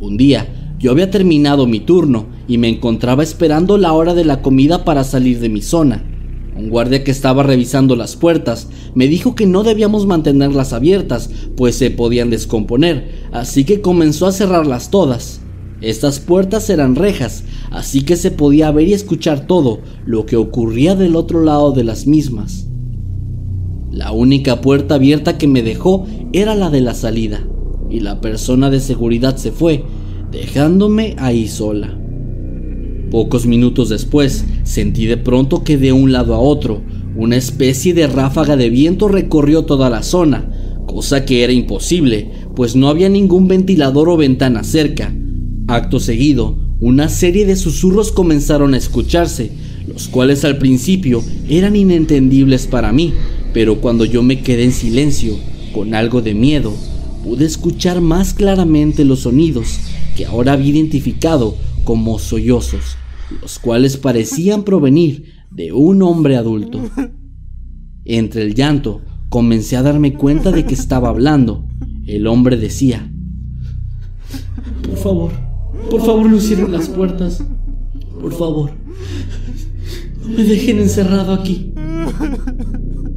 Un 0.00 0.16
día, 0.16 0.76
yo 0.78 0.92
había 0.92 1.10
terminado 1.10 1.66
mi 1.66 1.78
turno 1.78 2.24
y 2.48 2.56
me 2.56 2.70
encontraba 2.70 3.22
esperando 3.22 3.76
la 3.76 3.92
hora 3.92 4.14
de 4.14 4.24
la 4.24 4.40
comida 4.40 4.86
para 4.86 5.04
salir 5.04 5.40
de 5.40 5.50
mi 5.50 5.60
zona. 5.60 6.02
Un 6.56 6.70
guardia 6.70 7.04
que 7.04 7.10
estaba 7.10 7.42
revisando 7.42 7.94
las 7.94 8.16
puertas 8.16 8.68
me 8.94 9.08
dijo 9.08 9.34
que 9.34 9.44
no 9.44 9.62
debíamos 9.62 10.06
mantenerlas 10.06 10.72
abiertas, 10.72 11.28
pues 11.54 11.76
se 11.76 11.90
podían 11.90 12.30
descomponer, 12.30 13.26
así 13.30 13.64
que 13.64 13.82
comenzó 13.82 14.26
a 14.26 14.32
cerrarlas 14.32 14.90
todas. 14.90 15.43
Estas 15.84 16.18
puertas 16.18 16.70
eran 16.70 16.96
rejas, 16.96 17.44
así 17.70 18.06
que 18.06 18.16
se 18.16 18.30
podía 18.30 18.70
ver 18.70 18.88
y 18.88 18.94
escuchar 18.94 19.46
todo 19.46 19.80
lo 20.06 20.24
que 20.24 20.36
ocurría 20.36 20.94
del 20.94 21.14
otro 21.14 21.42
lado 21.42 21.72
de 21.72 21.84
las 21.84 22.06
mismas. 22.06 22.68
La 23.90 24.10
única 24.10 24.62
puerta 24.62 24.94
abierta 24.94 25.36
que 25.36 25.46
me 25.46 25.62
dejó 25.62 26.06
era 26.32 26.54
la 26.54 26.70
de 26.70 26.80
la 26.80 26.94
salida, 26.94 27.46
y 27.90 28.00
la 28.00 28.22
persona 28.22 28.70
de 28.70 28.80
seguridad 28.80 29.36
se 29.36 29.52
fue, 29.52 29.84
dejándome 30.30 31.16
ahí 31.18 31.48
sola. 31.48 32.00
Pocos 33.10 33.44
minutos 33.44 33.90
después, 33.90 34.46
sentí 34.62 35.04
de 35.04 35.18
pronto 35.18 35.64
que 35.64 35.76
de 35.76 35.92
un 35.92 36.12
lado 36.12 36.34
a 36.34 36.38
otro, 36.38 36.80
una 37.14 37.36
especie 37.36 37.92
de 37.92 38.06
ráfaga 38.06 38.56
de 38.56 38.70
viento 38.70 39.06
recorrió 39.06 39.66
toda 39.66 39.90
la 39.90 40.02
zona, 40.02 40.50
cosa 40.86 41.26
que 41.26 41.44
era 41.44 41.52
imposible, 41.52 42.30
pues 42.56 42.74
no 42.74 42.88
había 42.88 43.10
ningún 43.10 43.48
ventilador 43.48 44.08
o 44.08 44.16
ventana 44.16 44.64
cerca. 44.64 45.14
Acto 45.66 46.00
seguido, 46.00 46.58
una 46.80 47.08
serie 47.08 47.46
de 47.46 47.56
susurros 47.56 48.12
comenzaron 48.12 48.74
a 48.74 48.76
escucharse, 48.76 49.52
los 49.86 50.08
cuales 50.08 50.44
al 50.44 50.58
principio 50.58 51.22
eran 51.48 51.76
inentendibles 51.76 52.66
para 52.66 52.92
mí, 52.92 53.12
pero 53.52 53.80
cuando 53.80 54.04
yo 54.04 54.22
me 54.22 54.42
quedé 54.42 54.64
en 54.64 54.72
silencio, 54.72 55.36
con 55.72 55.94
algo 55.94 56.22
de 56.22 56.34
miedo, 56.34 56.72
pude 57.22 57.44
escuchar 57.44 58.00
más 58.00 58.34
claramente 58.34 59.04
los 59.04 59.20
sonidos 59.20 59.78
que 60.16 60.26
ahora 60.26 60.52
había 60.52 60.70
identificado 60.70 61.56
como 61.84 62.18
sollozos 62.18 62.96
los 63.40 63.58
cuales 63.58 63.96
parecían 63.96 64.64
provenir 64.64 65.32
de 65.50 65.72
un 65.72 66.02
hombre 66.02 66.36
adulto. 66.36 66.80
Entre 68.04 68.42
el 68.42 68.54
llanto, 68.54 69.02
comencé 69.28 69.76
a 69.76 69.82
darme 69.82 70.14
cuenta 70.14 70.50
de 70.50 70.64
que 70.64 70.74
estaba 70.74 71.08
hablando. 71.08 71.66
El 72.06 72.26
hombre 72.26 72.56
decía, 72.56 73.10
Por 74.82 74.96
favor, 74.96 75.32
por 75.90 76.00
favor 76.00 76.30
no 76.30 76.68
las 76.68 76.88
puertas. 76.88 77.42
Por 78.20 78.32
favor, 78.32 78.70
no 80.22 80.28
me 80.28 80.44
dejen 80.44 80.78
encerrado 80.78 81.34
aquí. 81.34 81.72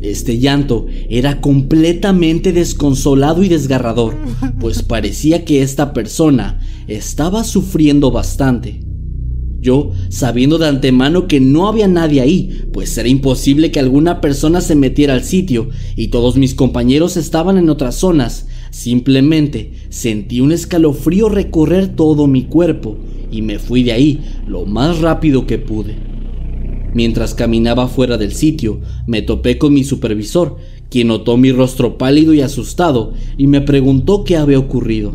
Este 0.02 0.38
llanto 0.38 0.86
era 1.10 1.42
completamente 1.42 2.54
desconsolado 2.54 3.44
y 3.44 3.50
desgarrador, 3.50 4.16
pues 4.60 4.84
parecía 4.84 5.44
que 5.44 5.62
esta 5.62 5.94
persona 5.94 6.60
estaba 6.88 7.44
sufriendo 7.44 8.12
bastante. 8.12 8.82
Yo, 9.60 9.92
sabiendo 10.10 10.60
de 10.60 10.68
antemano 10.68 11.28
que 11.28 11.40
no 11.40 11.68
había 11.68 11.88
nadie 11.88 12.22
ahí, 12.22 12.68
pues 12.72 12.96
era 12.98 13.10
imposible 13.10 13.72
que 13.72 13.80
alguna 13.80 14.22
persona 14.22 14.62
se 14.62 14.76
metiera 14.76 15.14
al 15.14 15.24
sitio 15.24 15.70
y 15.96 16.10
todos 16.10 16.38
mis 16.38 16.54
compañeros 16.54 17.18
estaban 17.18 17.58
en 17.58 17.70
otras 17.70 17.96
zonas, 17.96 18.48
simplemente 18.72 19.74
sentí 19.90 20.42
un 20.42 20.52
escalofrío 20.52 21.30
recorrer 21.30 21.96
todo 21.96 22.28
mi 22.28 22.44
cuerpo 22.44 22.98
y 23.32 23.42
me 23.42 23.60
fui 23.60 23.84
de 23.84 23.92
ahí 23.92 24.22
lo 24.48 24.66
más 24.66 25.00
rápido 25.00 25.46
que 25.46 25.58
pude. 25.58 25.96
Mientras 26.94 27.34
caminaba 27.34 27.88
fuera 27.88 28.18
del 28.18 28.34
sitio, 28.34 28.82
me 29.06 29.22
topé 29.22 29.58
con 29.58 29.74
mi 29.74 29.84
supervisor, 29.84 30.58
quien 30.90 31.10
notó 31.10 31.38
mi 31.38 31.52
rostro 31.52 31.98
pálido 31.98 32.34
y 32.34 32.42
asustado 32.42 33.14
y 33.38 33.48
me 33.48 33.62
preguntó 33.62 34.24
qué 34.24 34.38
había 34.38 34.60
ocurrido. 34.60 35.14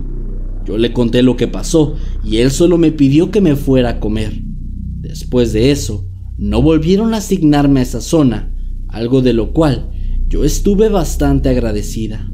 Yo 0.65 0.79
le 0.79 0.93
conté 0.93 1.23
lo 1.23 1.37
que 1.37 1.49
pasó 1.49 1.97
y 2.25 2.37
él 2.37 2.51
solo 2.51 2.79
me 2.79 2.93
pidió 2.93 3.31
que 3.31 3.41
me 3.41 3.57
fuera 3.57 3.91
a 3.91 4.01
comer. 4.01 4.43
Después 5.01 5.53
de 5.53 5.73
eso, 5.73 6.07
no 6.39 6.63
volvieron 6.63 7.15
a 7.15 7.19
asignarme 7.19 7.81
a 7.81 7.83
esa 7.83 8.01
zona, 8.01 8.55
algo 8.89 9.23
de 9.23 9.33
lo 9.33 9.53
cual 9.53 9.91
yo 10.29 10.45
estuve 10.45 10.89
bastante 10.89 11.49
agradecida. 11.49 12.32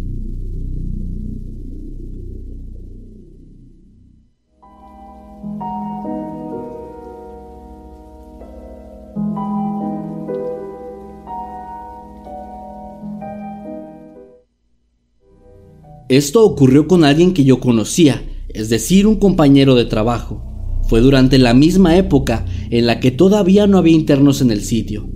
Esto 16.09 16.43
ocurrió 16.43 16.89
con 16.89 17.05
alguien 17.05 17.35
que 17.35 17.45
yo 17.45 17.61
conocía, 17.61 18.23
es 18.49 18.71
decir, 18.71 19.07
un 19.07 19.17
compañero 19.17 19.75
de 19.75 19.85
trabajo. 19.85 20.43
Fue 20.89 21.01
durante 21.01 21.37
la 21.37 21.53
misma 21.53 21.99
época 21.99 22.47
en 22.71 22.87
la 22.87 22.99
que 22.99 23.11
todavía 23.11 23.67
no 23.67 23.77
había 23.77 23.95
internos 23.95 24.41
en 24.41 24.51
el 24.51 24.63
sitio. 24.63 25.07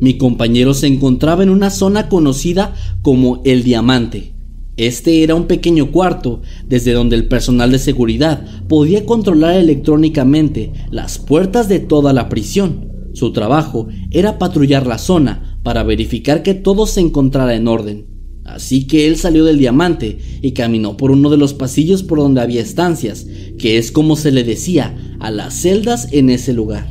Mi 0.00 0.16
compañero 0.16 0.72
se 0.72 0.86
encontraba 0.86 1.42
en 1.42 1.50
una 1.50 1.68
zona 1.68 2.08
conocida 2.08 2.74
como 3.02 3.42
el 3.44 3.62
Diamante. 3.62 4.34
Este 4.78 5.22
era 5.22 5.34
un 5.34 5.46
pequeño 5.46 5.92
cuarto 5.92 6.40
desde 6.66 6.92
donde 6.92 7.16
el 7.16 7.28
personal 7.28 7.70
de 7.70 7.78
seguridad 7.78 8.46
podía 8.68 9.04
controlar 9.04 9.54
electrónicamente 9.56 10.72
las 10.90 11.18
puertas 11.18 11.68
de 11.68 11.78
toda 11.78 12.14
la 12.14 12.30
prisión. 12.30 12.90
Su 13.12 13.32
trabajo 13.32 13.88
era 14.10 14.38
patrullar 14.38 14.86
la 14.86 14.96
zona 14.96 15.58
para 15.62 15.82
verificar 15.82 16.42
que 16.42 16.54
todo 16.54 16.86
se 16.86 17.00
encontrara 17.00 17.54
en 17.54 17.68
orden. 17.68 18.15
Así 18.46 18.86
que 18.86 19.08
él 19.08 19.16
salió 19.16 19.44
del 19.44 19.58
diamante 19.58 20.18
y 20.40 20.52
caminó 20.52 20.96
por 20.96 21.10
uno 21.10 21.30
de 21.30 21.36
los 21.36 21.52
pasillos 21.52 22.04
por 22.04 22.18
donde 22.18 22.40
había 22.40 22.62
estancias, 22.62 23.26
que 23.58 23.76
es 23.76 23.90
como 23.90 24.14
se 24.14 24.30
le 24.30 24.44
decía 24.44 24.96
a 25.18 25.32
las 25.32 25.54
celdas 25.54 26.08
en 26.12 26.30
ese 26.30 26.52
lugar. 26.52 26.86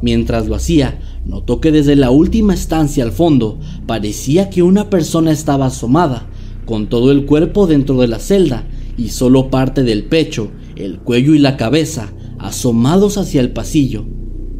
Mientras 0.00 0.46
lo 0.46 0.54
hacía, 0.54 0.98
notó 1.26 1.60
que 1.60 1.70
desde 1.70 1.96
la 1.96 2.10
última 2.10 2.54
estancia 2.54 3.04
al 3.04 3.12
fondo 3.12 3.60
parecía 3.86 4.48
que 4.48 4.62
una 4.62 4.88
persona 4.88 5.32
estaba 5.32 5.66
asomada, 5.66 6.28
con 6.64 6.88
todo 6.88 7.12
el 7.12 7.26
cuerpo 7.26 7.66
dentro 7.66 8.00
de 8.00 8.08
la 8.08 8.18
celda 8.18 8.66
y 8.96 9.10
solo 9.10 9.50
parte 9.50 9.82
del 9.82 10.04
pecho, 10.04 10.50
el 10.76 10.98
cuello 10.98 11.34
y 11.34 11.38
la 11.38 11.58
cabeza 11.58 12.12
asomados 12.38 13.18
hacia 13.18 13.42
el 13.42 13.52
pasillo. 13.52 14.06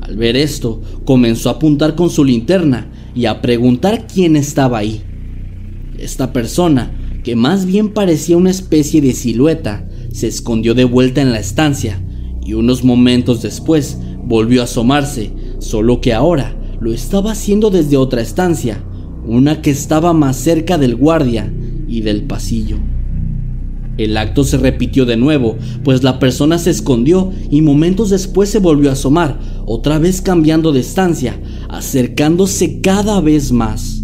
Al 0.00 0.16
ver 0.16 0.37
esto, 0.37 0.82
comenzó 1.06 1.49
a 1.49 1.52
apuntar 1.52 1.94
con 1.94 2.11
su 2.11 2.25
linterna 2.25 2.90
y 3.14 3.25
a 3.25 3.40
preguntar 3.40 4.06
quién 4.06 4.37
estaba 4.37 4.78
ahí. 4.78 5.02
Esta 5.98 6.32
persona, 6.32 6.90
que 7.22 7.36
más 7.36 7.66
bien 7.66 7.90
parecía 7.90 8.36
una 8.36 8.50
especie 8.50 9.00
de 9.00 9.12
silueta, 9.12 9.88
se 10.12 10.28
escondió 10.28 10.74
de 10.74 10.84
vuelta 10.84 11.22
en 11.22 11.32
la 11.32 11.38
estancia 11.38 12.00
y 12.44 12.54
unos 12.54 12.84
momentos 12.84 13.42
después 13.42 13.98
volvió 14.24 14.60
a 14.60 14.64
asomarse, 14.64 15.32
solo 15.58 16.00
que 16.00 16.12
ahora 16.12 16.56
lo 16.80 16.92
estaba 16.92 17.32
haciendo 17.32 17.70
desde 17.70 17.96
otra 17.96 18.20
estancia, 18.20 18.84
una 19.26 19.62
que 19.62 19.70
estaba 19.70 20.12
más 20.12 20.36
cerca 20.36 20.78
del 20.78 20.96
guardia 20.96 21.52
y 21.88 22.02
del 22.02 22.24
pasillo. 22.24 22.78
El 23.96 24.16
acto 24.16 24.42
se 24.42 24.58
repitió 24.58 25.06
de 25.06 25.16
nuevo, 25.16 25.56
pues 25.84 26.02
la 26.02 26.18
persona 26.18 26.58
se 26.58 26.70
escondió 26.70 27.32
y 27.50 27.62
momentos 27.62 28.10
después 28.10 28.48
se 28.50 28.58
volvió 28.58 28.90
a 28.90 28.94
asomar, 28.94 29.38
otra 29.66 29.98
vez 29.98 30.20
cambiando 30.20 30.72
de 30.72 30.80
estancia, 30.80 31.40
acercándose 31.68 32.80
cada 32.80 33.20
vez 33.20 33.52
más. 33.52 34.03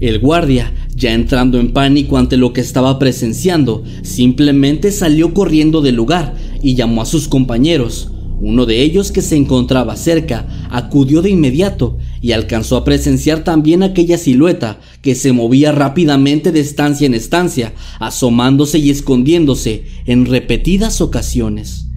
El 0.00 0.20
guardia, 0.20 0.72
ya 0.94 1.12
entrando 1.12 1.58
en 1.58 1.72
pánico 1.72 2.18
ante 2.18 2.36
lo 2.36 2.52
que 2.52 2.60
estaba 2.60 3.00
presenciando, 3.00 3.82
simplemente 4.02 4.92
salió 4.92 5.34
corriendo 5.34 5.80
del 5.80 5.96
lugar 5.96 6.36
y 6.62 6.76
llamó 6.76 7.02
a 7.02 7.06
sus 7.06 7.26
compañeros. 7.26 8.12
Uno 8.40 8.66
de 8.66 8.82
ellos 8.82 9.10
que 9.10 9.22
se 9.22 9.34
encontraba 9.34 9.96
cerca 9.96 10.46
acudió 10.70 11.20
de 11.20 11.30
inmediato 11.30 11.98
y 12.20 12.30
alcanzó 12.30 12.76
a 12.76 12.84
presenciar 12.84 13.42
también 13.42 13.82
aquella 13.82 14.18
silueta 14.18 14.78
que 15.02 15.16
se 15.16 15.32
movía 15.32 15.72
rápidamente 15.72 16.52
de 16.52 16.60
estancia 16.60 17.04
en 17.04 17.14
estancia, 17.14 17.74
asomándose 17.98 18.78
y 18.78 18.90
escondiéndose 18.90 19.86
en 20.06 20.26
repetidas 20.26 21.00
ocasiones. 21.00 21.88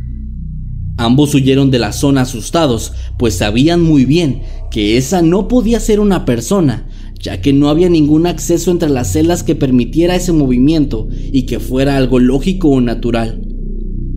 Ambos 0.98 1.36
huyeron 1.36 1.70
de 1.70 1.80
la 1.80 1.94
zona 1.94 2.22
asustados, 2.22 2.94
pues 3.18 3.36
sabían 3.36 3.82
muy 3.82 4.06
bien 4.06 4.42
que 4.72 4.98
esa 4.98 5.22
no 5.22 5.48
podía 5.48 5.80
ser 5.80 6.00
una 6.00 6.26
persona, 6.26 6.88
ya 7.22 7.42
que 7.42 7.54
no 7.54 7.70
había 7.70 7.90
ningún 7.90 8.26
acceso 8.26 8.72
entre 8.72 8.90
las 8.90 9.14
celdas 9.14 9.44
que 9.44 9.56
permitiera 9.56 10.16
ese 10.16 10.34
movimiento 10.34 11.08
y 11.32 11.44
que 11.44 11.60
fuera 11.60 11.98
algo 11.98 12.20
lógico 12.20 12.70
o 12.70 12.82
natural. 12.82 13.42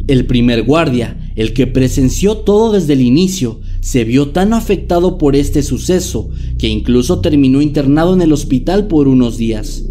El 0.07 0.27
primer 0.27 0.65
guardia, 0.65 1.19
el 1.35 1.53
que 1.53 1.67
presenció 1.67 2.39
todo 2.39 2.73
desde 2.73 2.93
el 2.93 3.01
inicio, 3.01 3.61
se 3.81 4.05
vio 4.05 4.31
tan 4.31 4.53
afectado 4.53 5.19
por 5.19 5.37
este 5.37 5.63
suceso 5.63 6.31
que 6.59 6.69
incluso 6.69 7.21
terminó 7.21 7.63
internado 7.63 8.15
en 8.15 8.23
el 8.23 8.33
hospital 8.33 8.87
por 8.87 9.09
unos 9.09 9.37
días. 9.37 9.85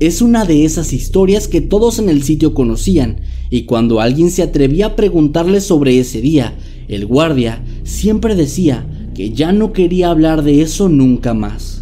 Es 0.00 0.22
una 0.22 0.44
de 0.44 0.64
esas 0.64 0.92
historias 0.92 1.46
que 1.46 1.60
todos 1.60 1.98
en 1.98 2.08
el 2.08 2.24
sitio 2.24 2.54
conocían, 2.54 3.20
y 3.50 3.62
cuando 3.62 4.00
alguien 4.00 4.30
se 4.30 4.42
atrevía 4.42 4.86
a 4.86 4.96
preguntarle 4.96 5.60
sobre 5.60 5.98
ese 5.98 6.20
día, 6.20 6.56
el 6.88 7.06
guardia 7.06 7.64
siempre 7.84 8.34
decía 8.34 8.86
que 9.14 9.30
ya 9.30 9.52
no 9.52 9.72
quería 9.72 10.10
hablar 10.10 10.42
de 10.42 10.62
eso 10.62 10.88
nunca 10.88 11.34
más. 11.34 11.81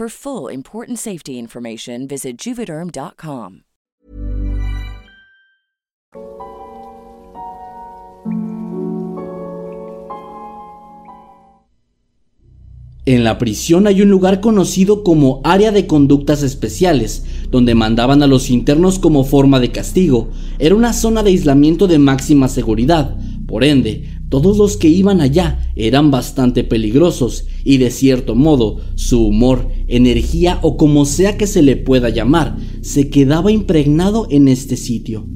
For 0.00 0.08
full 0.08 0.50
important 0.50 0.96
safety 0.98 1.38
information, 1.38 2.08
visit 2.08 2.38
juvederm.com. 2.38 3.64
En 13.04 13.24
la 13.24 13.36
prisión 13.36 13.86
hay 13.86 14.00
un 14.00 14.08
lugar 14.08 14.40
conocido 14.40 15.04
como 15.04 15.42
área 15.44 15.70
de 15.70 15.86
conductas 15.86 16.42
especiales, 16.42 17.26
donde 17.50 17.74
mandaban 17.74 18.22
a 18.22 18.26
los 18.26 18.48
internos 18.48 18.98
como 18.98 19.24
forma 19.24 19.60
de 19.60 19.70
castigo. 19.70 20.30
Era 20.58 20.76
una 20.76 20.94
zona 20.94 21.22
de 21.22 21.28
aislamiento 21.28 21.86
de 21.86 21.98
máxima 21.98 22.48
seguridad. 22.48 23.18
Por 23.46 23.64
ende, 23.64 24.09
todos 24.30 24.56
los 24.56 24.76
que 24.76 24.88
iban 24.88 25.20
allá 25.20 25.72
eran 25.74 26.10
bastante 26.10 26.64
peligrosos 26.64 27.46
y 27.64 27.78
de 27.78 27.90
cierto 27.90 28.36
modo 28.36 28.80
su 28.94 29.26
humor, 29.26 29.68
energía 29.88 30.60
o 30.62 30.76
como 30.76 31.04
sea 31.04 31.36
que 31.36 31.48
se 31.48 31.62
le 31.62 31.76
pueda 31.76 32.08
llamar, 32.08 32.56
se 32.80 33.10
quedaba 33.10 33.50
impregnado 33.50 34.28
en 34.30 34.46
este 34.46 34.76
sitio. 34.76 35.26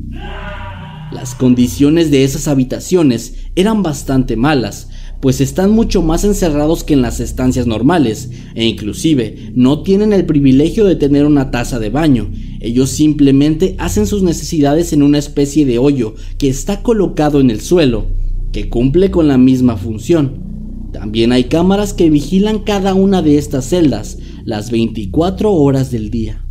Las 1.12 1.35
condiciones 1.35 2.11
de 2.12 2.24
esas 2.24 2.46
habitaciones 2.46 3.35
eran 3.57 3.83
bastante 3.83 4.37
malas, 4.37 4.88
pues 5.20 5.40
están 5.40 5.72
mucho 5.72 6.00
más 6.02 6.22
encerrados 6.22 6.85
que 6.85 6.94
en 6.94 7.02
las 7.02 7.18
estancias 7.18 7.66
normales, 7.66 8.30
e 8.54 8.64
inclusive 8.64 9.52
no 9.54 9.83
tienen 9.83 10.12
el 10.12 10.24
privilegio 10.24 10.85
de 10.85 10.96
tener 10.96 11.24
una 11.24 11.50
taza 11.50 11.80
de 11.80 11.90
baño. 11.90 12.30
Ellos 12.61 12.90
simplemente 12.90 13.74
hacen 13.78 14.07
sus 14.07 14.22
necesidades 14.22 14.92
en 14.92 15.02
una 15.02 15.18
especie 15.18 15.66
de 15.66 15.78
hoyo 15.78 16.14
que 16.38 16.48
está 16.48 16.83
colocado 16.83 17.40
en 17.40 17.50
el 17.50 17.61
suelo, 17.61 18.07
que 18.54 18.68
cumple 18.68 19.10
con 19.10 19.26
la 19.26 19.36
misma 19.36 19.76
función. 19.76 20.88
También 20.92 21.32
hay 21.32 21.44
cámaras 21.44 21.92
que 21.92 22.08
vigilan 22.08 22.60
cada 22.60 22.94
una 22.94 23.20
de 23.20 23.36
estas 23.36 23.64
celdas 23.64 24.18
las 24.44 24.70
24 24.70 25.52
horas 25.52 25.90
del 25.90 26.08
día. 26.08 26.46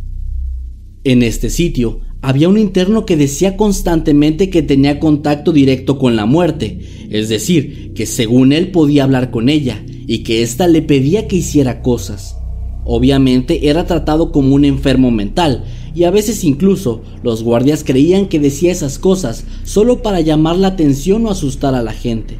En 1.02 1.22
este 1.22 1.48
sitio 1.48 2.00
había 2.20 2.50
un 2.50 2.58
interno 2.58 3.06
que 3.06 3.16
decía 3.16 3.56
constantemente 3.56 4.50
que 4.50 4.62
tenía 4.62 5.00
contacto 5.00 5.50
directo 5.50 5.98
con 5.98 6.14
la 6.14 6.26
muerte, 6.26 6.80
es 7.08 7.30
decir, 7.30 7.94
que 7.94 8.04
según 8.04 8.52
él 8.52 8.70
podía 8.70 9.04
hablar 9.04 9.30
con 9.30 9.48
ella 9.48 9.82
y 10.06 10.24
que 10.24 10.42
ésta 10.42 10.68
le 10.68 10.82
pedía 10.82 11.26
que 11.26 11.36
hiciera 11.36 11.80
cosas. 11.80 12.36
Obviamente 12.84 13.68
era 13.68 13.86
tratado 13.86 14.30
como 14.30 14.54
un 14.54 14.64
enfermo 14.64 15.10
mental 15.10 15.64
y 15.94 16.04
a 16.04 16.10
veces 16.10 16.44
incluso 16.44 17.02
los 17.22 17.42
guardias 17.42 17.84
creían 17.84 18.26
que 18.26 18.40
decía 18.40 18.72
esas 18.72 18.98
cosas 18.98 19.44
solo 19.62 20.02
para 20.02 20.20
llamar 20.20 20.56
la 20.56 20.68
atención 20.68 21.24
o 21.24 21.30
asustar 21.30 21.74
a 21.74 21.82
la 21.82 21.92
gente. 21.92 22.38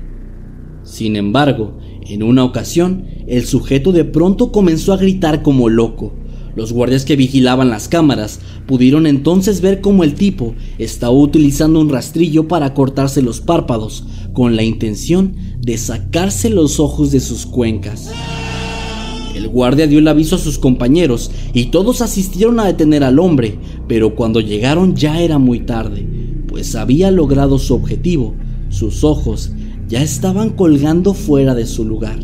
Sin 0.83 1.17
embargo, 1.17 1.79
en 2.07 2.23
una 2.23 2.45
ocasión, 2.45 3.07
el 3.27 3.47
sujeto 3.47 3.93
de 3.93 4.05
pronto 4.05 4.53
comenzó 4.53 4.93
a 4.93 4.99
gritar 4.99 5.43
como 5.43 5.71
loco. 5.71 6.13
Los 6.57 6.73
guardias 6.73 7.05
que 7.05 7.17
vigilaban 7.17 7.71
las 7.71 7.89
cámaras 7.89 8.41
pudieron 8.67 9.07
entonces 9.07 9.61
ver 9.61 9.81
cómo 9.81 10.05
el 10.05 10.15
tipo 10.15 10.55
estaba 10.79 11.13
utilizando 11.13 11.81
un 11.81 11.89
rastrillo 11.89 12.47
para 12.47 12.75
cortarse 12.75 13.23
los 13.23 13.41
párpados 13.41 14.05
con 14.35 14.55
la 14.57 14.63
intención 14.63 15.35
de 15.61 15.79
sacarse 15.79 16.51
los 16.51 16.79
ojos 16.79 17.11
de 17.11 17.21
sus 17.21 17.47
cuencas. 17.47 18.13
El 19.35 19.49
guardia 19.49 19.87
dio 19.87 19.99
el 19.99 20.09
aviso 20.09 20.37
a 20.37 20.39
sus 20.39 20.59
compañeros 20.59 21.31
y 21.53 21.67
todos 21.67 22.01
asistieron 22.01 22.61
a 22.61 22.67
detener 22.67 23.03
al 23.03 23.19
hombre, 23.19 23.59
pero 23.89 24.15
cuando 24.15 24.41
llegaron 24.41 24.95
ya 24.95 25.21
era 25.21 25.39
muy 25.39 25.61
tarde, 25.61 26.07
pues 26.47 26.77
había 26.77 27.11
logrado 27.11 27.59
su 27.59 27.75
objetivo. 27.75 28.35
Sus 28.69 29.03
ojos 29.03 29.53
ya 29.89 30.03
estaban 30.03 30.51
colgando 30.51 31.15
fuera 31.15 31.55
de 31.55 31.67
su 31.67 31.85
lugar. 31.85 32.19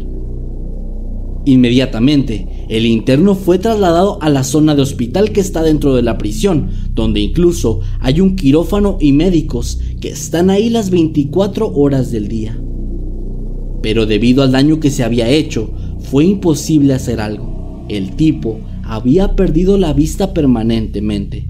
Inmediatamente, 1.47 2.67
el 2.69 2.87
interno 2.87 3.35
fue 3.35 3.59
trasladado 3.59 4.19
a 4.21 4.29
la 4.29 4.45
zona 4.45 4.75
de 4.75 4.83
hospital 4.83 5.33
que 5.33 5.41
está 5.41 5.63
dentro 5.63 5.97
de 5.97 6.03
la 6.03 6.19
prisión, 6.19 6.71
donde 6.95 7.21
incluso 7.21 7.81
hay 7.99 8.21
un 8.21 8.37
quirófano 8.37 8.99
y 9.01 9.13
médicos 9.13 9.81
que 10.01 10.11
están 10.11 10.51
ahí 10.51 10.71
las 10.71 10.91
24 10.91 11.75
horas 11.75 12.13
del 12.13 12.29
día. 12.29 12.61
pero 13.83 14.07
debido 14.07 14.43
al 14.43 14.53
daño 14.53 14.79
que 14.79 14.91
se 14.91 15.05
había 15.05 15.29
hecho, 15.31 15.71
fue 16.11 16.25
imposible 16.25 16.93
hacer 16.93 17.21
algo. 17.21 17.85
El 17.89 18.17
tipo 18.17 18.59
había 18.83 19.37
perdido 19.37 19.79
la 19.79 19.93
vista 19.93 20.35
permanentemente. 20.35 21.49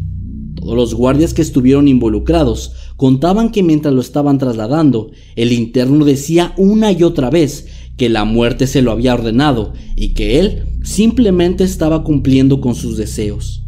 Todos 0.55 0.77
los 0.77 0.95
guardias 0.95 1.33
que 1.33 1.41
estuvieron 1.41 1.89
involucrados 1.89 2.75
contaban 2.97 3.53
que 3.53 3.63
mientras 3.63 3.95
lo 3.95 4.03
estaban 4.03 4.37
trasladando, 4.37 5.13
el 5.35 5.53
interno 5.53 6.05
decía 6.05 6.53
una 6.59 6.93
y 6.93 7.03
otra 7.03 7.31
vez 7.31 7.69
que 7.97 8.11
la 8.11 8.27
muerte 8.27 8.67
se 8.67 8.83
lo 8.83 8.91
había 8.91 9.15
ordenado 9.15 9.73
y 9.97 10.13
que 10.13 10.39
él 10.39 10.65
simplemente 10.83 11.65
estaba 11.65 12.05
cumpliendo 12.05 12.61
con 12.61 12.75
sus 12.75 12.99
deseos. 12.99 13.65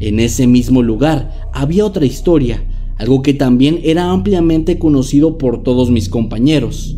En 0.00 0.18
ese 0.18 0.48
mismo 0.48 0.82
lugar 0.82 1.48
había 1.52 1.86
otra 1.86 2.06
historia, 2.06 2.64
algo 2.98 3.22
que 3.22 3.34
también 3.34 3.78
era 3.84 4.10
ampliamente 4.10 4.80
conocido 4.80 5.38
por 5.38 5.62
todos 5.62 5.92
mis 5.92 6.08
compañeros. 6.08 6.96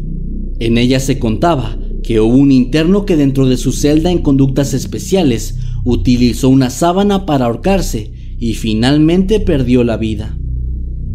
En 0.58 0.78
ella 0.78 1.00
se 1.00 1.18
contaba 1.18 1.76
que 2.04 2.20
hubo 2.20 2.36
un 2.36 2.52
interno 2.52 3.06
que 3.06 3.16
dentro 3.16 3.48
de 3.48 3.56
su 3.56 3.72
celda 3.72 4.10
en 4.10 4.18
conductas 4.18 4.74
especiales 4.74 5.56
utilizó 5.84 6.50
una 6.50 6.70
sábana 6.70 7.26
para 7.26 7.46
ahorcarse 7.46 8.12
y 8.38 8.54
finalmente 8.54 9.40
perdió 9.40 9.82
la 9.84 9.96
vida. 9.96 10.38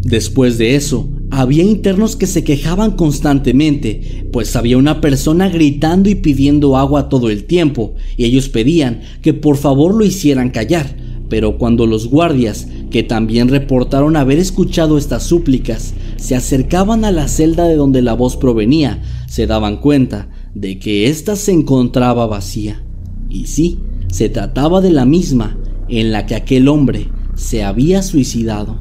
Después 0.02 0.58
de 0.58 0.74
eso, 0.74 1.08
había 1.30 1.62
internos 1.62 2.16
que 2.16 2.26
se 2.26 2.42
quejaban 2.42 2.92
constantemente, 2.92 4.26
pues 4.32 4.56
había 4.56 4.78
una 4.78 5.00
persona 5.00 5.48
gritando 5.48 6.10
y 6.10 6.16
pidiendo 6.16 6.76
agua 6.76 7.08
todo 7.08 7.30
el 7.30 7.44
tiempo, 7.44 7.94
y 8.16 8.24
ellos 8.24 8.48
pedían 8.48 9.02
que 9.22 9.32
por 9.32 9.58
favor 9.58 9.94
lo 9.94 10.04
hicieran 10.04 10.50
callar, 10.50 10.96
pero 11.28 11.56
cuando 11.56 11.86
los 11.86 12.08
guardias, 12.08 12.66
que 12.90 13.04
también 13.04 13.48
reportaron 13.48 14.16
haber 14.16 14.38
escuchado 14.38 14.98
estas 14.98 15.22
súplicas, 15.22 15.94
se 16.16 16.34
acercaban 16.34 17.04
a 17.04 17.12
la 17.12 17.28
celda 17.28 17.68
de 17.68 17.76
donde 17.76 18.02
la 18.02 18.14
voz 18.14 18.36
provenía, 18.36 19.00
se 19.28 19.46
daban 19.46 19.76
cuenta 19.76 20.28
de 20.54 20.78
que 20.78 21.08
ésta 21.08 21.36
se 21.36 21.52
encontraba 21.52 22.26
vacía. 22.26 22.84
Y 23.28 23.46
sí, 23.46 23.78
se 24.08 24.28
trataba 24.28 24.80
de 24.80 24.90
la 24.90 25.04
misma 25.04 25.58
en 25.88 26.12
la 26.12 26.26
que 26.26 26.34
aquel 26.34 26.68
hombre 26.68 27.08
se 27.34 27.62
había 27.62 28.02
suicidado. 28.02 28.80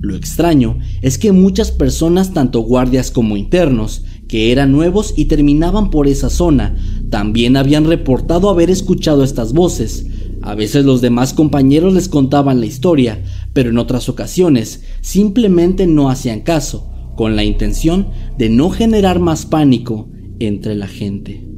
Lo 0.00 0.14
extraño 0.14 0.78
es 1.02 1.18
que 1.18 1.32
muchas 1.32 1.72
personas, 1.72 2.32
tanto 2.32 2.60
guardias 2.60 3.10
como 3.10 3.36
internos, 3.36 4.04
que 4.28 4.52
eran 4.52 4.72
nuevos 4.72 5.14
y 5.16 5.24
terminaban 5.26 5.90
por 5.90 6.06
esa 6.06 6.30
zona, 6.30 6.76
también 7.10 7.56
habían 7.56 7.84
reportado 7.84 8.50
haber 8.50 8.70
escuchado 8.70 9.24
estas 9.24 9.52
voces. 9.52 10.06
A 10.42 10.54
veces 10.54 10.84
los 10.84 11.00
demás 11.00 11.32
compañeros 11.32 11.94
les 11.94 12.08
contaban 12.08 12.60
la 12.60 12.66
historia, 12.66 13.22
pero 13.52 13.70
en 13.70 13.78
otras 13.78 14.08
ocasiones 14.08 14.82
simplemente 15.00 15.86
no 15.86 16.10
hacían 16.10 16.40
caso, 16.40 16.88
con 17.16 17.34
la 17.34 17.44
intención 17.44 18.08
de 18.36 18.50
no 18.50 18.70
generar 18.70 19.18
más 19.18 19.46
pánico 19.46 20.08
entre 20.38 20.74
la 20.74 20.86
gente. 20.86 21.56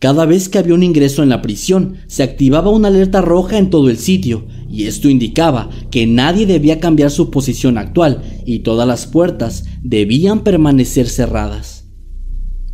Cada 0.00 0.24
vez 0.24 0.48
que 0.48 0.56
había 0.56 0.72
un 0.72 0.82
ingreso 0.82 1.22
en 1.22 1.28
la 1.28 1.42
prisión, 1.42 1.96
se 2.06 2.22
activaba 2.22 2.70
una 2.70 2.88
alerta 2.88 3.20
roja 3.20 3.58
en 3.58 3.68
todo 3.68 3.90
el 3.90 3.98
sitio, 3.98 4.46
y 4.66 4.84
esto 4.84 5.10
indicaba 5.10 5.68
que 5.90 6.06
nadie 6.06 6.46
debía 6.46 6.80
cambiar 6.80 7.10
su 7.10 7.30
posición 7.30 7.76
actual 7.76 8.22
y 8.46 8.60
todas 8.60 8.88
las 8.88 9.06
puertas 9.06 9.66
debían 9.82 10.42
permanecer 10.42 11.06
cerradas. 11.06 11.79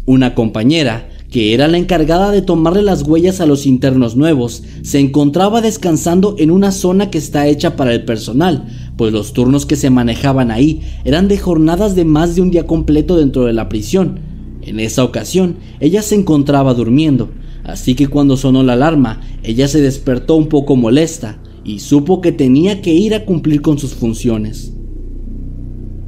Una 0.06 0.34
compañera, 0.34 1.08
que 1.30 1.52
era 1.52 1.68
la 1.68 1.78
encargada 1.78 2.30
de 2.30 2.40
tomarle 2.40 2.82
las 2.82 3.02
huellas 3.02 3.40
a 3.40 3.46
los 3.46 3.66
internos 3.66 4.16
nuevos, 4.16 4.62
se 4.82 5.00
encontraba 5.00 5.60
descansando 5.60 6.36
en 6.38 6.50
una 6.50 6.72
zona 6.72 7.10
que 7.10 7.18
está 7.18 7.46
hecha 7.46 7.76
para 7.76 7.92
el 7.92 8.04
personal, 8.04 8.66
pues 8.96 9.12
los 9.12 9.32
turnos 9.32 9.66
que 9.66 9.76
se 9.76 9.90
manejaban 9.90 10.50
ahí 10.50 10.80
eran 11.04 11.28
de 11.28 11.38
jornadas 11.38 11.94
de 11.94 12.04
más 12.04 12.36
de 12.36 12.42
un 12.42 12.50
día 12.50 12.66
completo 12.66 13.16
dentro 13.16 13.44
de 13.44 13.52
la 13.52 13.68
prisión, 13.68 14.20
en 14.66 14.80
esa 14.80 15.04
ocasión, 15.04 15.58
ella 15.78 16.02
se 16.02 16.16
encontraba 16.16 16.74
durmiendo, 16.74 17.30
así 17.62 17.94
que 17.94 18.08
cuando 18.08 18.36
sonó 18.36 18.64
la 18.64 18.72
alarma, 18.72 19.20
ella 19.44 19.68
se 19.68 19.80
despertó 19.80 20.34
un 20.34 20.48
poco 20.48 20.74
molesta 20.74 21.38
y 21.64 21.78
supo 21.78 22.20
que 22.20 22.32
tenía 22.32 22.82
que 22.82 22.92
ir 22.92 23.14
a 23.14 23.24
cumplir 23.24 23.62
con 23.62 23.78
sus 23.78 23.94
funciones. 23.94 24.72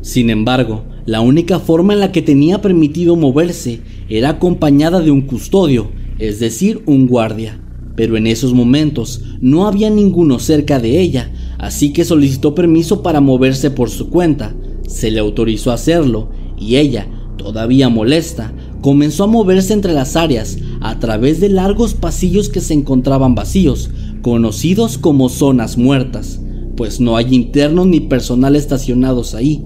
Sin 0.03 0.29
embargo, 0.29 0.85
la 1.09 1.23
única 1.23 1.59
forma 1.59 1.95
en 1.95 2.01
la 2.01 2.13
que 2.13 2.21
tenía 2.21 2.61
permitido 2.61 3.17
moverse 3.17 3.81
era 4.11 4.29
acompañada 4.29 5.01
de 5.01 5.11
un 5.11 5.23
custodio, 5.23 5.91
es 6.19 6.39
decir, 6.39 6.83
un 6.85 7.07
guardia. 7.07 7.63
Pero 7.97 8.19
en 8.19 8.27
esos 8.27 8.53
momentos 8.53 9.23
no 9.41 9.67
había 9.67 9.89
ninguno 9.89 10.39
cerca 10.39 10.79
de 10.79 11.01
ella, 11.01 11.33
así 11.57 11.95
que 11.95 12.05
solicitó 12.05 12.55
permiso 12.55 13.03
para 13.03 13.23
moverse 13.23 13.71
por 13.71 13.89
su 13.89 14.11
cuenta. 14.11 14.55
Se 14.87 15.11
le 15.11 15.19
autorizó 15.19 15.71
a 15.71 15.77
hacerlo 15.77 16.29
y 16.59 16.77
ella, 16.77 17.09
todavía 17.39 17.89
molesta, 17.89 18.53
comenzó 18.83 19.25
a 19.25 19.29
moverse 19.29 19.73
entre 19.73 19.95
las 19.95 20.15
áreas 20.15 20.59
a 20.83 20.99
través 20.99 21.41
de 21.41 21.49
largos 21.49 21.95
pasillos 21.95 22.51
que 22.51 22.61
se 22.61 22.75
encontraban 22.75 23.35
vacíos, 23.35 23.89
conocidos 24.21 24.99
como 24.99 25.31
zonas 25.31 25.79
muertas, 25.79 26.39
pues 26.77 27.01
no 27.01 27.17
hay 27.17 27.35
internos 27.35 27.87
ni 27.87 28.01
personal 28.01 28.57
estacionados 28.57 29.35
ahí. 29.35 29.65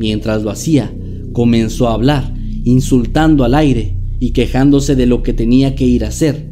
Mientras 0.00 0.42
lo 0.42 0.50
hacía, 0.50 0.92
comenzó 1.32 1.88
a 1.88 1.94
hablar, 1.94 2.34
insultando 2.64 3.44
al 3.44 3.54
aire 3.54 3.96
y 4.18 4.32
quejándose 4.32 4.96
de 4.96 5.06
lo 5.06 5.22
que 5.22 5.32
tenía 5.32 5.76
que 5.76 5.84
ir 5.84 6.04
a 6.04 6.08
hacer. 6.08 6.50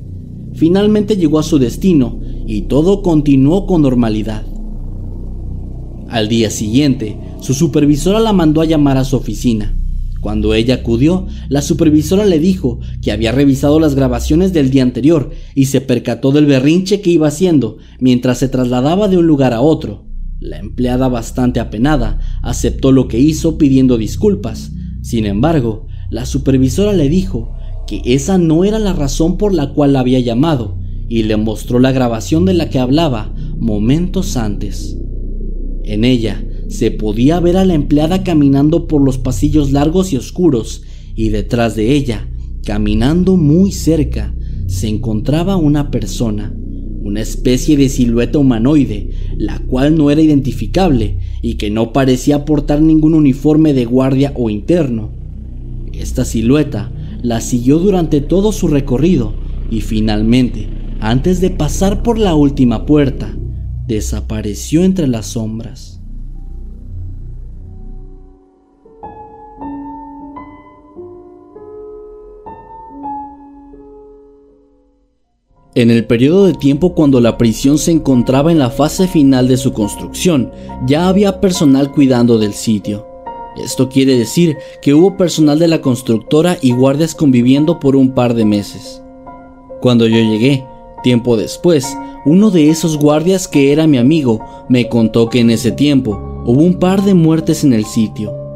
Finalmente 0.55 1.17
llegó 1.17 1.41
a 1.41 1.43
su 1.43 1.59
destino 1.59 2.21
y 2.47 2.63
todo 2.63 3.03
continuó 3.03 3.67
con 3.67 3.83
normalidad. 3.83 4.47
Al 6.09 6.29
día 6.29 6.51
siguiente, 6.51 7.19
su 7.41 7.55
supervisora 7.55 8.21
la 8.21 8.33
mandó 8.33 8.61
a 8.61 8.65
llamar 8.65 8.97
a 8.99 9.05
su 9.05 9.17
oficina 9.17 9.75
cuando 10.21 10.55
ella 10.55 10.77
acudió, 10.77 11.27
la 11.49 11.63
supervisora 11.63 12.27
le 12.27 12.39
dijo 12.39 12.81
que 13.03 13.13
había 13.13 13.33
revisado 13.33 13.79
las 13.79 13.95
grabaciones 13.95 14.53
del 14.53 14.71
día 14.71 14.83
anterior 14.83 15.31
y 15.55 15.67
se 15.67 15.81
percató 15.81 16.33
del 16.33 16.47
berrinche 16.47 17.01
que 17.01 17.11
iba 17.11 17.29
haciendo 17.29 17.79
mientras 18.01 18.39
se 18.39 18.49
trasladaba 18.49 19.09
de 19.09 19.17
un 19.17 19.27
lugar 19.27 19.55
a 19.55 19.61
otro. 19.61 20.08
La 20.41 20.59
empleada, 20.59 21.09
bastante 21.09 21.61
apenada, 21.61 22.21
aceptó 22.43 22.93
lo 22.93 23.09
que 23.09 23.19
hizo 23.19 23.59
pidiendo 23.59 23.99
disculpas. 23.99 24.73
Sin 25.03 25.27
embargo, 25.27 25.87
la 26.11 26.27
supervisora 26.27 26.93
le 26.93 27.09
dijo 27.09 27.55
que 27.87 28.03
esa 28.05 28.39
no 28.39 28.65
era 28.65 28.79
la 28.79 28.93
razón 28.93 29.37
por 29.37 29.53
la 29.53 29.73
cual 29.73 29.95
la 29.95 30.01
había 30.01 30.21
llamado 30.21 30.79
y 31.09 31.25
le 31.25 31.37
mostró 31.37 31.79
la 31.79 31.91
grabación 31.91 32.45
de 32.45 32.55
la 32.55 32.69
que 32.69 32.79
hablaba 32.79 33.35
momentos 33.59 34.37
antes. 34.37 34.97
En 35.85 36.05
ella 36.05 36.45
se 36.69 36.91
podía 36.91 37.41
ver 37.41 37.57
a 37.57 37.65
la 37.65 37.75
empleada 37.75 38.23
caminando 38.23 38.87
por 38.87 39.03
los 39.03 39.19
pasillos 39.19 39.73
largos 39.73 40.13
y 40.13 40.19
oscuros, 40.19 40.83
y 41.15 41.31
detrás 41.31 41.75
de 41.75 41.95
ella, 41.95 42.29
caminando 42.65 43.37
muy 43.37 43.73
cerca, 43.73 44.35
se 44.67 44.87
encontraba 44.87 45.57
una 45.57 45.91
persona, 45.91 46.55
una 47.03 47.23
especie 47.23 47.77
de 47.79 47.89
silueta 47.89 48.39
humanoide, 48.39 49.11
la 49.39 49.61
cual 49.61 49.97
no 49.97 50.11
era 50.11 50.21
identificable 50.21 51.19
y 51.41 51.55
que 51.55 51.71
no 51.71 51.93
parecía 51.93 52.45
portar 52.45 52.83
ningún 52.83 53.15
uniforme 53.15 53.73
de 53.73 53.85
guardia 53.85 54.33
o 54.35 54.51
interno. 54.51 55.11
Esta 55.93 56.25
silueta 56.25 56.93
la 57.23 57.41
siguió 57.41 57.79
durante 57.79 58.21
todo 58.21 58.51
su 58.51 58.67
recorrido 58.67 59.35
y 59.71 59.81
finalmente, 59.81 60.69
antes 61.01 61.41
de 61.41 61.51
pasar 61.51 62.03
por 62.03 62.19
la 62.19 62.35
última 62.35 62.85
puerta, 62.85 63.33
desapareció 63.87 64.83
entre 64.83 65.07
las 65.07 65.27
sombras. 65.27 65.98
En 75.79 75.93
el 75.93 76.07
periodo 76.07 76.47
de 76.47 76.55
tiempo 76.55 76.93
cuando 76.93 77.21
la 77.21 77.39
prisión 77.39 77.79
se 77.79 77.93
encontraba 77.93 78.51
en 78.51 78.59
la 78.59 78.69
fase 78.69 79.07
final 79.07 79.47
de 79.47 79.57
su 79.57 79.73
construcción, 79.73 80.51
ya 80.89 81.07
había 81.07 81.41
personal 81.41 81.93
cuidando 81.93 82.37
del 82.37 82.53
sitio. 82.53 83.07
Esto 83.63 83.89
quiere 83.89 84.19
decir 84.19 84.57
que 84.83 84.93
hubo 84.93 85.17
personal 85.17 85.61
de 85.61 85.69
la 85.69 85.81
constructora 85.81 86.59
y 86.61 86.73
guardias 86.73 87.15
conviviendo 87.15 87.79
por 87.79 87.95
un 87.95 88.13
par 88.13 88.35
de 88.35 88.45
meses. 88.45 89.05
Cuando 89.81 90.09
yo 90.09 90.17
llegué, 90.17 90.65
tiempo 91.05 91.37
después, 91.37 91.97
uno 92.27 92.51
de 92.51 92.71
esos 92.71 92.99
guardias 92.99 93.47
que 93.47 93.71
era 93.71 93.87
mi 93.87 93.99
amigo 93.99 94.41
me 94.69 94.89
contó 94.89 95.29
que 95.29 95.39
en 95.39 95.51
ese 95.51 95.71
tiempo 95.71 96.43
hubo 96.45 96.61
un 96.61 96.81
par 96.81 97.05
de 97.05 97.15
muertes 97.15 97.63
en 97.63 97.73
el 97.73 97.85
sitio. 97.85 98.48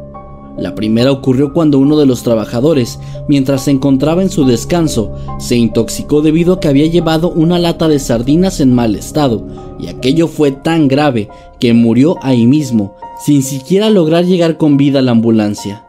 La 0.57 0.75
primera 0.75 1.11
ocurrió 1.11 1.51
cuando 1.51 1.79
uno 1.79 1.97
de 1.97 2.05
los 2.05 2.21
trabajadores, 2.21 2.99
mientras 3.27 3.63
se 3.63 3.71
encontraba 3.71 4.21
en 4.21 4.29
su 4.29 4.45
descanso, 4.45 5.11
se 5.39 5.55
intoxicó 5.55 6.21
debido 6.21 6.53
a 6.53 6.59
que 6.59 6.67
había 6.67 6.85
llevado 6.85 7.31
una 7.31 7.57
lata 7.57 7.87
de 7.87 7.97
sardinas 7.97 8.59
en 8.59 8.73
mal 8.73 8.95
estado, 8.95 9.43
y 9.79 9.87
aquello 9.87 10.27
fue 10.27 10.51
tan 10.51 10.87
grave 10.87 11.29
que 11.59 11.73
murió 11.73 12.17
ahí 12.21 12.45
mismo, 12.45 12.95
sin 13.25 13.41
siquiera 13.41 13.89
lograr 13.89 14.25
llegar 14.25 14.57
con 14.57 14.77
vida 14.77 14.99
a 14.99 15.01
la 15.01 15.11
ambulancia. 15.11 15.87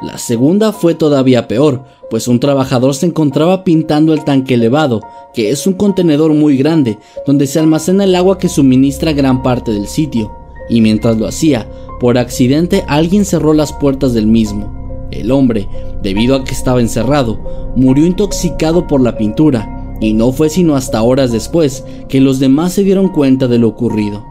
La 0.00 0.16
segunda 0.16 0.72
fue 0.72 0.94
todavía 0.94 1.48
peor, 1.48 1.82
pues 2.08 2.28
un 2.28 2.38
trabajador 2.38 2.94
se 2.94 3.06
encontraba 3.06 3.64
pintando 3.64 4.12
el 4.12 4.22
tanque 4.22 4.54
elevado, 4.54 5.00
que 5.34 5.50
es 5.50 5.66
un 5.66 5.72
contenedor 5.72 6.32
muy 6.34 6.56
grande 6.56 6.98
donde 7.26 7.48
se 7.48 7.58
almacena 7.58 8.04
el 8.04 8.14
agua 8.14 8.38
que 8.38 8.48
suministra 8.48 9.12
gran 9.12 9.42
parte 9.42 9.72
del 9.72 9.88
sitio, 9.88 10.32
y 10.68 10.80
mientras 10.80 11.18
lo 11.18 11.26
hacía, 11.26 11.68
por 11.98 12.18
accidente 12.18 12.84
alguien 12.88 13.24
cerró 13.24 13.52
las 13.52 13.72
puertas 13.72 14.14
del 14.14 14.26
mismo. 14.26 15.08
El 15.10 15.30
hombre, 15.30 15.68
debido 16.02 16.36
a 16.36 16.44
que 16.44 16.52
estaba 16.52 16.80
encerrado, 16.80 17.72
murió 17.76 18.06
intoxicado 18.06 18.86
por 18.86 19.00
la 19.00 19.16
pintura, 19.16 19.96
y 20.00 20.12
no 20.12 20.32
fue 20.32 20.48
sino 20.48 20.76
hasta 20.76 21.02
horas 21.02 21.32
después 21.32 21.84
que 22.08 22.20
los 22.20 22.38
demás 22.38 22.72
se 22.72 22.84
dieron 22.84 23.08
cuenta 23.08 23.48
de 23.48 23.58
lo 23.58 23.68
ocurrido. 23.68 24.24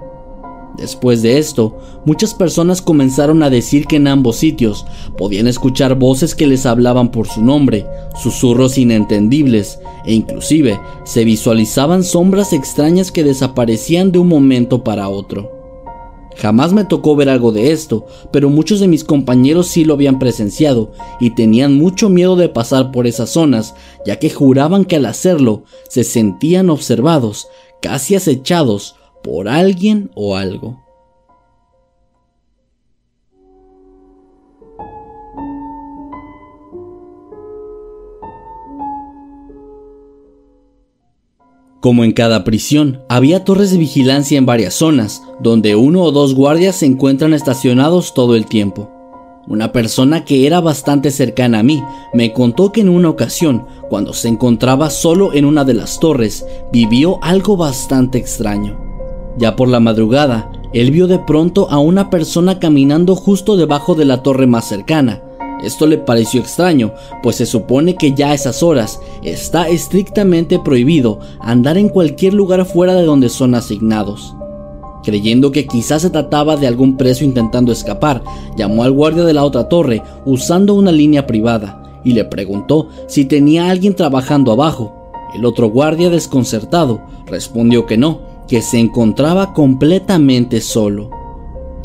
Después 0.78 1.24
de 1.24 1.40
esto, 1.40 1.76
muchas 2.06 2.36
personas 2.36 2.84
comenzaron 2.84 3.42
a 3.42 3.50
decir 3.50 3.88
que 3.88 3.96
en 3.96 4.08
ambos 4.08 4.36
sitios 4.36 4.86
podían 5.18 5.48
escuchar 5.48 5.96
voces 5.96 6.36
que 6.36 6.46
les 6.46 6.68
hablaban 6.68 7.10
por 7.10 7.28
su 7.28 7.44
nombre, 7.44 7.88
susurros 8.22 8.78
inentendibles, 8.78 9.80
e 10.06 10.14
inclusive 10.14 10.80
se 11.04 11.26
visualizaban 11.26 12.04
sombras 12.04 12.54
extrañas 12.54 13.12
que 13.12 13.24
desaparecían 13.24 14.12
de 14.12 14.20
un 14.20 14.28
momento 14.28 14.84
para 14.84 15.10
otro. 15.10 15.57
Jamás 16.38 16.72
me 16.72 16.86
tocó 16.86 17.16
ver 17.16 17.30
algo 17.30 17.52
de 17.52 17.72
esto, 17.72 18.06
pero 18.32 18.50
muchos 18.50 18.80
de 18.80 18.88
mis 18.88 19.04
compañeros 19.04 19.68
sí 19.68 19.84
lo 19.84 19.94
habían 19.94 20.20
presenciado 20.20 20.92
y 21.20 21.34
tenían 21.36 21.76
mucho 21.76 22.10
miedo 22.10 22.36
de 22.36 22.50
pasar 22.50 22.92
por 22.92 23.08
esas 23.08 23.32
zonas, 23.32 23.74
ya 24.06 24.20
que 24.20 24.30
juraban 24.30 24.86
que 24.86 24.98
al 24.98 25.06
hacerlo 25.08 25.64
se 25.90 26.04
sentían 26.04 26.70
observados, 26.70 27.48
casi 27.82 28.16
acechados 28.16 28.96
por 29.24 29.50
alguien 29.50 30.12
o 30.16 30.36
algo. 30.36 30.87
Como 41.80 42.04
en 42.04 42.12
cada 42.12 42.44
prisión, 42.44 43.04
había 43.08 43.44
torres 43.44 43.72
de 43.72 43.78
vigilancia 43.78 44.38
en 44.38 44.48
varias 44.48 44.74
zonas, 44.74 45.22
donde 45.40 45.76
uno 45.76 46.02
o 46.02 46.12
dos 46.12 46.34
guardias 46.34 46.78
se 46.78 46.88
encuentran 46.88 47.36
estacionados 47.36 48.16
todo 48.16 48.36
el 48.36 48.48
tiempo. 48.48 48.90
Una 49.48 49.72
persona 49.72 50.26
que 50.26 50.48
era 50.48 50.60
bastante 50.60 51.12
cercana 51.12 51.60
a 51.60 51.64
mí 51.64 51.82
me 52.14 52.34
contó 52.34 52.72
que 52.72 52.82
en 52.82 52.90
una 52.90 53.10
ocasión, 53.10 53.66
cuando 53.90 54.14
se 54.14 54.28
encontraba 54.28 54.90
solo 54.90 55.34
en 55.34 55.46
una 55.46 55.64
de 55.64 55.76
las 55.76 56.00
torres, 56.00 56.46
vivió 56.74 57.20
algo 57.22 57.56
bastante 57.56 58.18
extraño. 58.18 58.76
Ya 59.38 59.56
por 59.56 59.68
la 59.68 59.80
madrugada, 59.80 60.52
él 60.74 60.90
vio 60.90 61.06
de 61.06 61.20
pronto 61.20 61.70
a 61.70 61.78
una 61.78 62.10
persona 62.10 62.58
caminando 62.58 63.16
justo 63.16 63.56
debajo 63.56 63.94
de 63.94 64.06
la 64.06 64.24
torre 64.24 64.48
más 64.48 64.68
cercana. 64.68 65.22
Esto 65.64 65.88
le 65.88 65.98
pareció 65.98 66.42
extraño, 66.42 66.94
pues 67.24 67.38
se 67.38 67.46
supone 67.46 67.96
que 67.96 68.14
ya 68.14 68.32
a 68.32 68.34
esas 68.34 68.62
horas 68.62 69.00
está 69.24 69.68
estrictamente 69.68 70.60
prohibido 70.60 71.20
andar 71.40 71.78
en 71.78 71.90
cualquier 71.90 72.34
lugar 72.34 72.66
fuera 72.66 72.94
de 72.94 73.04
donde 73.04 73.30
son 73.30 73.56
asignados. 73.56 74.36
Creyendo 75.04 75.52
que 75.52 75.66
quizás 75.66 76.02
se 76.04 76.10
trataba 76.10 76.58
de 76.58 76.68
algún 76.68 76.98
preso 76.98 77.24
intentando 77.24 77.72
escapar, 77.72 78.24
llamó 78.56 78.84
al 78.84 78.92
guardia 78.92 79.24
de 79.24 79.34
la 79.34 79.44
otra 79.44 79.70
torre 79.70 80.04
usando 80.26 80.74
una 80.74 80.92
línea 80.92 81.26
privada 81.26 81.82
y 82.04 82.12
le 82.12 82.26
preguntó 82.26 82.90
si 83.08 83.26
tenía 83.26 83.70
alguien 83.70 83.96
trabajando 83.96 84.52
abajo. 84.52 85.12
El 85.34 85.46
otro 85.46 85.70
guardia 85.70 86.10
desconcertado 86.10 87.02
respondió 87.26 87.86
que 87.86 87.98
no, 87.98 88.22
que 88.48 88.62
se 88.62 88.80
encontraba 88.80 89.54
completamente 89.54 90.62
solo. 90.62 91.17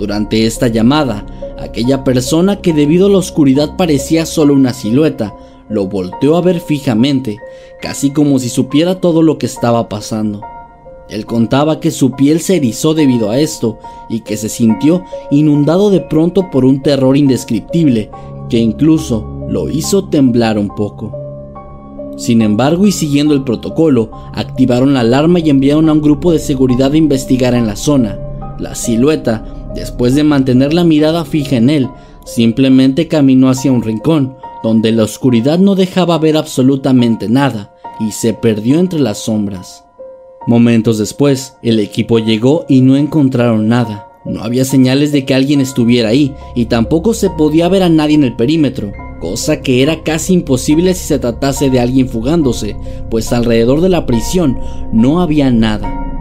Durante 0.02 0.46
esta 0.46 0.66
llamada, 0.66 1.24
aquella 1.60 2.02
persona 2.02 2.60
que 2.60 2.72
debido 2.72 3.06
a 3.06 3.08
la 3.08 3.18
oscuridad 3.18 3.76
parecía 3.76 4.26
solo 4.26 4.52
una 4.52 4.74
silueta, 4.74 5.32
lo 5.68 5.86
volteó 5.86 6.36
a 6.36 6.40
ver 6.40 6.58
fijamente, 6.58 7.38
casi 7.80 8.10
como 8.10 8.40
si 8.40 8.48
supiera 8.48 9.00
todo 9.00 9.22
lo 9.22 9.38
que 9.38 9.46
estaba 9.46 9.88
pasando. 9.88 10.40
Él 11.08 11.24
contaba 11.24 11.78
que 11.78 11.92
su 11.92 12.16
piel 12.16 12.40
se 12.40 12.56
erizó 12.56 12.94
debido 12.94 13.30
a 13.30 13.38
esto 13.38 13.78
y 14.10 14.22
que 14.22 14.36
se 14.36 14.48
sintió 14.48 15.04
inundado 15.30 15.88
de 15.88 16.00
pronto 16.00 16.50
por 16.50 16.64
un 16.64 16.82
terror 16.82 17.16
indescriptible 17.16 18.10
que 18.48 18.58
incluso 18.58 19.46
lo 19.48 19.70
hizo 19.70 20.08
temblar 20.08 20.58
un 20.58 20.74
poco. 20.74 21.16
Sin 22.16 22.42
embargo, 22.42 22.88
y 22.88 22.90
siguiendo 22.90 23.34
el 23.34 23.44
protocolo, 23.44 24.10
activaron 24.34 24.94
la 24.94 25.00
alarma 25.00 25.38
y 25.38 25.48
enviaron 25.48 25.88
a 25.88 25.92
un 25.92 26.02
grupo 26.02 26.32
de 26.32 26.40
seguridad 26.40 26.90
a 26.90 26.96
investigar 26.96 27.54
en 27.54 27.68
la 27.68 27.76
zona. 27.76 28.18
La 28.58 28.74
silueta, 28.74 29.61
después 29.74 30.14
de 30.14 30.24
mantener 30.24 30.72
la 30.72 30.84
mirada 30.84 31.24
fija 31.24 31.56
en 31.56 31.70
él, 31.70 31.88
simplemente 32.24 33.08
caminó 33.08 33.48
hacia 33.48 33.72
un 33.72 33.82
rincón, 33.82 34.36
donde 34.62 34.92
la 34.92 35.04
oscuridad 35.04 35.58
no 35.58 35.74
dejaba 35.74 36.18
ver 36.18 36.36
absolutamente 36.36 37.28
nada, 37.28 37.74
y 38.00 38.12
se 38.12 38.34
perdió 38.34 38.78
entre 38.78 39.00
las 39.00 39.18
sombras. 39.18 39.84
Momentos 40.46 40.98
después, 40.98 41.56
el 41.62 41.78
equipo 41.80 42.18
llegó 42.18 42.64
y 42.68 42.80
no 42.80 42.96
encontraron 42.96 43.68
nada. 43.68 44.08
No 44.24 44.42
había 44.42 44.64
señales 44.64 45.12
de 45.12 45.24
que 45.24 45.34
alguien 45.34 45.60
estuviera 45.60 46.10
ahí, 46.10 46.34
y 46.54 46.66
tampoco 46.66 47.14
se 47.14 47.30
podía 47.30 47.68
ver 47.68 47.82
a 47.82 47.88
nadie 47.88 48.14
en 48.14 48.24
el 48.24 48.36
perímetro 48.36 48.92
cosa 49.22 49.60
que 49.60 49.84
era 49.84 50.02
casi 50.02 50.32
imposible 50.34 50.94
si 50.94 51.06
se 51.06 51.18
tratase 51.20 51.70
de 51.70 51.78
alguien 51.78 52.08
fugándose, 52.08 52.74
pues 53.08 53.32
alrededor 53.32 53.80
de 53.80 53.88
la 53.88 54.04
prisión 54.04 54.58
no 54.92 55.22
había 55.22 55.48
nada. 55.52 56.11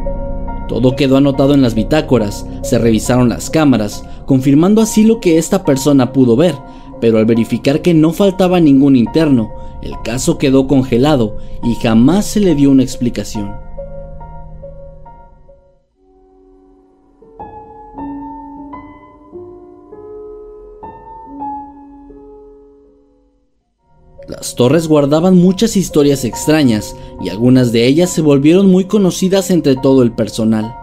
Todo 0.71 0.95
quedó 0.95 1.17
anotado 1.17 1.53
en 1.53 1.61
las 1.61 1.75
bitácoras, 1.75 2.45
se 2.63 2.79
revisaron 2.79 3.27
las 3.27 3.49
cámaras, 3.49 4.05
confirmando 4.25 4.81
así 4.81 5.03
lo 5.03 5.19
que 5.19 5.37
esta 5.37 5.65
persona 5.65 6.13
pudo 6.13 6.37
ver, 6.37 6.55
pero 7.01 7.17
al 7.17 7.25
verificar 7.25 7.81
que 7.81 7.93
no 7.93 8.13
faltaba 8.13 8.61
ningún 8.61 8.95
interno, 8.95 9.51
el 9.81 9.91
caso 10.01 10.37
quedó 10.37 10.67
congelado 10.67 11.35
y 11.61 11.75
jamás 11.75 12.25
se 12.25 12.39
le 12.39 12.55
dio 12.55 12.71
una 12.71 12.83
explicación. 12.83 13.51
Las 24.41 24.55
torres 24.55 24.87
guardaban 24.87 25.37
muchas 25.37 25.77
historias 25.77 26.25
extrañas 26.25 26.95
y 27.23 27.29
algunas 27.29 27.71
de 27.71 27.85
ellas 27.85 28.09
se 28.09 28.23
volvieron 28.23 28.71
muy 28.71 28.85
conocidas 28.85 29.51
entre 29.51 29.75
todo 29.75 30.01
el 30.01 30.13
personal. 30.13 30.73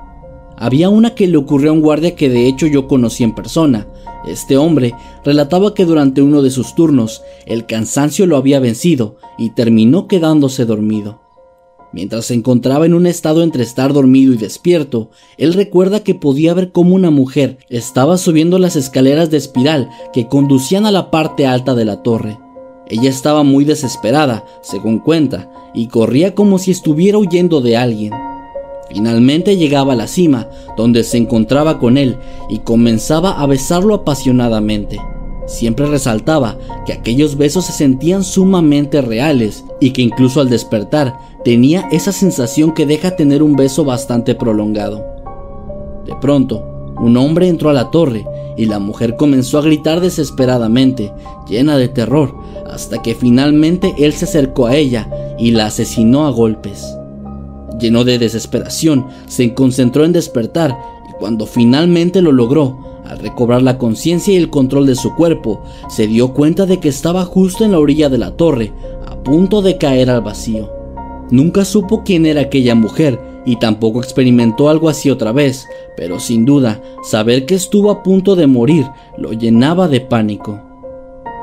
Había 0.57 0.91
una 0.91 1.17
que 1.17 1.27
le 1.27 1.39
ocurrió 1.39 1.71
a 1.71 1.73
un 1.73 1.81
guardia 1.81 2.15
que 2.15 2.29
de 2.29 2.47
hecho 2.47 2.69
yo 2.69 2.87
conocí 2.87 3.25
en 3.25 3.35
persona. 3.35 3.89
Este 4.29 4.57
hombre 4.57 4.95
relataba 5.25 5.75
que 5.75 5.87
durante 5.87 6.23
uno 6.23 6.41
de 6.41 6.53
sus 6.53 6.77
turnos 6.77 7.23
el 7.47 7.67
cansancio 7.67 8.27
lo 8.27 8.37
había 8.37 8.61
vencido 8.61 9.17
y 9.39 9.51
terminó 9.51 10.07
quedándose 10.07 10.65
dormido. 10.65 11.21
Mientras 11.93 12.27
se 12.27 12.35
encontraba 12.35 12.87
en 12.87 12.95
un 12.95 13.09
estado 13.09 13.43
entre 13.43 13.65
estar 13.65 13.93
dormido 13.93 14.33
y 14.33 14.37
despierto, 14.37 15.11
él 15.37 15.53
recuerda 15.53 16.05
que 16.05 16.15
podía 16.15 16.55
ver 16.55 16.71
cómo 16.71 16.95
una 16.95 17.11
mujer 17.11 17.59
estaba 17.69 18.19
subiendo 18.19 18.61
las 18.61 18.77
escaleras 18.77 19.31
de 19.31 19.39
espiral 19.39 19.91
que 20.13 20.29
conducían 20.29 20.87
a 20.87 20.93
la 20.93 21.11
parte 21.11 21.45
alta 21.45 21.75
de 21.75 21.85
la 21.85 22.05
torre. 22.05 22.39
Ella 22.91 23.11
estaba 23.11 23.43
muy 23.43 23.65
desesperada, 23.65 24.45
según 24.63 24.99
cuenta, 24.99 25.51
y 25.75 25.89
corría 25.89 26.35
como 26.35 26.59
si 26.59 26.71
estuviera 26.71 27.19
huyendo 27.19 27.61
de 27.61 27.77
alguien. 27.77 28.13
Finalmente 28.89 29.57
llegaba 29.57 29.93
a 29.93 29.97
la 29.97 30.07
cima, 30.07 30.49
donde 30.77 31.05
se 31.05 31.19
encontraba 31.19 31.79
con 31.79 31.99
él, 31.99 32.17
y 32.49 32.61
comenzaba 32.61 33.33
a 33.33 33.47
besarlo 33.47 33.95
apasionadamente. 33.95 34.99
Siempre 35.47 35.87
resaltaba 35.87 36.59
que 36.87 36.93
aquellos 36.93 37.37
besos 37.37 37.67
se 37.67 37.73
sentían 37.73 38.23
sumamente 38.23 39.01
reales 39.01 39.65
y 39.81 39.91
que 39.91 40.03
incluso 40.03 40.41
al 40.41 40.51
despertar 40.51 41.19
tenía 41.43 41.89
esa 41.91 42.13
sensación 42.13 42.73
que 42.73 42.85
deja 42.85 43.17
tener 43.17 43.43
un 43.43 43.57
beso 43.57 43.85
bastante 43.85 44.35
prolongado. 44.35 45.05
De 46.05 46.15
pronto, 46.17 46.78
un 47.01 47.17
hombre 47.17 47.49
entró 47.49 47.71
a 47.71 47.75
la 47.75 47.91
torre 47.91 48.27
y 48.57 48.67
la 48.67 48.79
mujer 48.79 49.17
comenzó 49.17 49.59
a 49.59 49.63
gritar 49.63 50.01
desesperadamente, 50.01 51.13
llena 51.49 51.77
de 51.77 51.89
terror, 51.89 52.35
hasta 52.69 53.01
que 53.03 53.15
finalmente 53.15 53.95
él 53.99 54.13
se 54.13 54.25
acercó 54.25 54.67
a 54.67 54.77
ella 54.77 55.09
y 55.39 55.53
la 55.53 55.67
asesinó 55.67 56.27
a 56.27 56.31
golpes. 56.31 56.85
Lleno 57.79 58.05
de 58.05 58.19
desesperación, 58.19 59.07
se 59.27 59.55
concentró 59.55 60.05
en 60.05 60.13
despertar 60.13 60.77
y 61.09 61.13
cuando 61.21 61.47
finalmente 61.47 62.21
lo 62.21 62.33
logró, 62.33 62.79
al 63.07 63.21
recobrar 63.21 63.63
la 63.63 63.79
conciencia 63.79 64.35
y 64.35 64.37
el 64.37 64.51
control 64.51 64.87
de 64.87 64.97
su 64.97 65.15
cuerpo, 65.15 65.63
se 65.89 66.07
dio 66.07 66.35
cuenta 66.35 66.67
de 66.67 66.79
que 66.79 66.89
estaba 66.89 67.25
justo 67.25 67.65
en 67.65 67.73
la 67.73 67.79
orilla 67.79 68.09
de 68.09 68.19
la 68.19 68.33
torre, 68.33 68.73
a 69.07 69.17
punto 69.23 69.63
de 69.63 69.79
caer 69.79 70.11
al 70.11 70.21
vacío. 70.21 70.71
Nunca 71.31 71.65
supo 71.65 72.03
quién 72.05 72.27
era 72.27 72.43
aquella 72.43 72.75
mujer 72.75 73.28
y 73.45 73.57
tampoco 73.57 74.01
experimentó 74.01 74.69
algo 74.69 74.89
así 74.89 75.11
otra 75.11 75.33
vez, 75.33 75.67
pero 75.97 76.21
sin 76.21 76.45
duda, 76.45 76.83
saber 77.03 77.47
que 77.47 77.55
estuvo 77.55 77.91
a 77.91 78.03
punto 78.03 78.37
de 78.37 78.47
morir 78.47 78.87
lo 79.17 79.33
llenaba 79.33 79.89
de 79.89 80.01
pánico. 80.01 80.61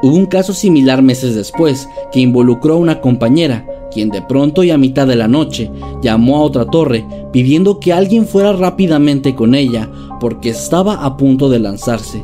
Hubo 0.03 0.15
un 0.15 0.25
caso 0.25 0.53
similar 0.53 1.01
meses 1.01 1.35
después 1.35 1.87
que 2.11 2.19
involucró 2.19 2.75
a 2.75 2.77
una 2.77 3.01
compañera, 3.01 3.65
quien 3.91 4.09
de 4.09 4.21
pronto 4.21 4.63
y 4.63 4.71
a 4.71 4.77
mitad 4.77 5.07
de 5.07 5.15
la 5.15 5.27
noche 5.27 5.71
llamó 6.01 6.37
a 6.37 6.41
otra 6.41 6.65
torre 6.65 7.05
pidiendo 7.31 7.79
que 7.79 7.93
alguien 7.93 8.27
fuera 8.27 8.53
rápidamente 8.53 9.35
con 9.35 9.55
ella 9.55 9.89
porque 10.19 10.49
estaba 10.49 11.05
a 11.05 11.17
punto 11.17 11.49
de 11.49 11.59
lanzarse. 11.59 12.23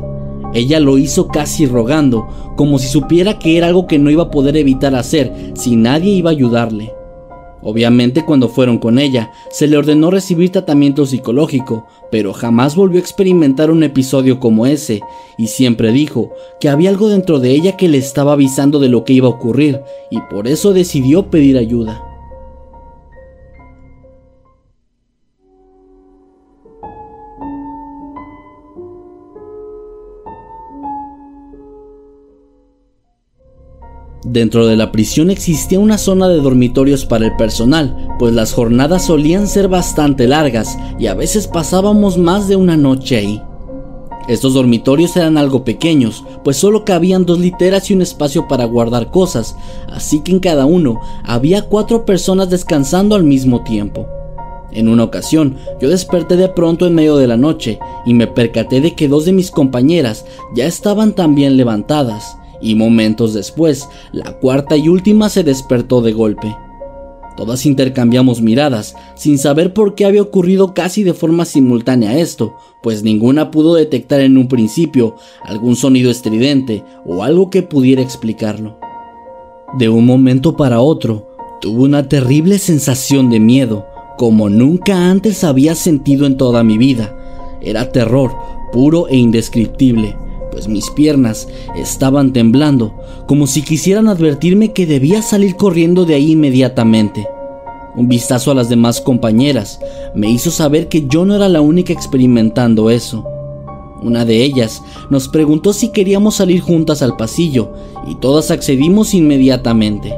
Ella 0.54 0.80
lo 0.82 0.98
hizo 0.98 1.28
casi 1.28 1.66
rogando, 1.66 2.28
como 2.58 2.78
si 2.78 2.88
supiera 2.88 3.40
que 3.40 3.58
era 3.58 3.68
algo 3.68 3.88
que 3.88 4.00
no 4.00 4.10
iba 4.10 4.24
a 4.24 4.32
poder 4.32 4.58
evitar 4.58 4.96
hacer 4.96 5.54
si 5.56 5.78
nadie 5.78 6.12
iba 6.12 6.30
a 6.30 6.34
ayudarle. 6.34 6.94
Obviamente 7.64 8.26
cuando 8.26 8.50
fueron 8.50 8.80
con 8.80 8.98
ella, 8.98 9.32
se 9.50 9.68
le 9.68 9.78
ordenó 9.78 10.12
recibir 10.12 10.52
tratamiento 10.52 11.06
psicológico, 11.06 11.86
pero 12.12 12.34
jamás 12.34 12.76
volvió 12.76 12.98
a 12.98 13.02
experimentar 13.02 13.72
un 13.72 13.84
episodio 13.84 14.40
como 14.40 14.66
ese, 14.66 15.02
y 15.38 15.48
siempre 15.48 15.92
dijo 15.92 16.32
que 16.60 16.70
había 16.70 16.90
algo 16.90 17.10
dentro 17.10 17.40
de 17.40 17.52
ella 17.52 17.78
que 17.78 17.88
le 17.88 17.98
estaba 17.98 18.34
avisando 18.34 18.80
de 18.80 18.90
lo 18.90 19.06
que 19.06 19.14
iba 19.14 19.28
a 19.28 19.32
ocurrir, 19.32 19.82
y 20.10 20.20
por 20.30 20.48
eso 20.48 20.74
decidió 20.74 21.30
pedir 21.30 21.58
ayuda. 21.58 22.11
Dentro 34.32 34.66
de 34.66 34.78
la 34.78 34.94
prisión 34.94 35.30
existía 35.30 35.78
una 35.78 35.98
zona 35.98 36.30
de 36.30 36.38
dormitorios 36.38 37.06
para 37.06 37.26
el 37.26 37.36
personal, 37.36 38.16
pues 38.18 38.34
las 38.34 38.54
jornadas 38.54 39.08
solían 39.08 39.46
ser 39.46 39.68
bastante 39.68 40.26
largas 40.26 40.78
y 40.98 41.08
a 41.08 41.14
veces 41.14 41.48
pasábamos 41.48 42.18
más 42.18 42.48
de 42.48 42.56
una 42.56 42.78
noche 42.78 43.18
ahí. 43.18 43.42
Estos 44.30 44.54
dormitorios 44.54 45.18
eran 45.18 45.38
algo 45.38 45.66
pequeños, 45.66 46.24
pues 46.46 46.56
solo 46.56 46.86
cabían 46.86 47.26
dos 47.26 47.40
literas 47.40 47.92
y 47.92 47.94
un 47.94 48.04
espacio 48.04 48.48
para 48.48 48.64
guardar 48.64 49.12
cosas, 49.12 49.58
así 49.90 50.22
que 50.22 50.32
en 50.32 50.40
cada 50.40 50.66
uno 50.66 51.02
había 51.26 51.64
cuatro 51.64 52.06
personas 52.06 52.50
descansando 52.50 53.18
al 53.18 53.26
mismo 53.26 53.66
tiempo. 53.66 54.08
En 54.72 54.88
una 54.88 55.04
ocasión, 55.04 55.58
yo 55.82 55.90
desperté 55.90 56.38
de 56.38 56.48
pronto 56.48 56.88
en 56.88 56.96
medio 56.96 57.18
de 57.18 57.28
la 57.28 57.36
noche 57.36 57.80
y 58.06 58.14
me 58.14 58.28
percaté 58.28 58.80
de 58.80 58.96
que 58.96 59.10
dos 59.10 59.26
de 59.26 59.34
mis 59.34 59.52
compañeras 59.52 60.26
ya 60.56 60.68
estaban 60.68 61.12
también 61.12 61.58
levantadas 61.58 62.38
y 62.62 62.76
momentos 62.76 63.34
después, 63.34 63.88
la 64.12 64.38
cuarta 64.40 64.78
y 64.78 64.88
última 64.88 65.30
se 65.30 65.44
despertó 65.44 66.02
de 66.02 66.14
golpe. 66.14 66.56
Todas 67.38 67.66
intercambiamos 67.66 68.42
miradas, 68.42 68.96
sin 69.16 69.38
saber 69.38 69.74
por 69.74 69.96
qué 69.96 70.06
había 70.06 70.22
ocurrido 70.22 70.74
casi 70.74 71.04
de 71.04 71.14
forma 71.14 71.46
simultánea 71.46 72.20
esto, 72.20 72.56
pues 72.84 73.04
ninguna 73.04 73.52
pudo 73.52 73.76
detectar 73.76 74.20
en 74.20 74.38
un 74.38 74.48
principio 74.48 75.16
algún 75.44 75.76
sonido 75.76 76.12
estridente 76.12 76.84
o 77.06 77.24
algo 77.24 77.50
que 77.50 77.64
pudiera 77.64 78.02
explicarlo. 78.02 78.78
De 79.78 79.88
un 79.88 80.06
momento 80.06 80.58
para 80.58 80.82
otro, 80.82 81.30
tuve 81.62 81.84
una 81.84 82.10
terrible 82.10 82.60
sensación 82.60 83.30
de 83.30 83.40
miedo, 83.40 83.86
como 84.18 84.50
nunca 84.50 85.10
antes 85.10 85.44
había 85.44 85.74
sentido 85.76 86.26
en 86.26 86.36
toda 86.36 86.64
mi 86.64 86.78
vida. 86.78 87.16
Era 87.62 87.92
terror, 87.92 88.36
puro 88.74 89.08
e 89.08 89.16
indescriptible, 89.16 90.16
pues 90.52 90.68
mis 90.68 90.90
piernas 90.92 91.48
estaban 91.76 92.34
temblando, 92.34 92.94
como 93.28 93.48
si 93.48 93.62
quisieran 93.62 94.08
advertirme 94.08 94.74
que 94.74 94.86
debía 94.86 95.22
salir 95.22 95.56
corriendo 95.56 96.06
de 96.06 96.16
ahí 96.16 96.32
inmediatamente. 96.32 97.26
Un 97.96 98.08
vistazo 98.08 98.52
a 98.52 98.56
las 98.56 98.70
demás 98.70 99.02
compañeras 99.02 99.80
me 100.16 100.30
hizo 100.30 100.52
saber 100.52 100.88
que 100.88 101.08
yo 101.08 101.26
no 101.26 101.36
era 101.36 101.50
la 101.50 101.62
única 101.62 101.92
experimentando 101.92 102.90
eso. 102.90 103.26
Una 104.02 104.26
de 104.26 104.44
ellas 104.44 104.82
nos 105.10 105.28
preguntó 105.28 105.74
si 105.74 105.90
queríamos 105.90 106.36
salir 106.36 106.62
juntas 106.62 107.02
al 107.02 107.18
pasillo 107.18 107.74
y 108.08 108.16
todas 108.16 108.50
accedimos 108.50 109.14
inmediatamente. 109.14 110.14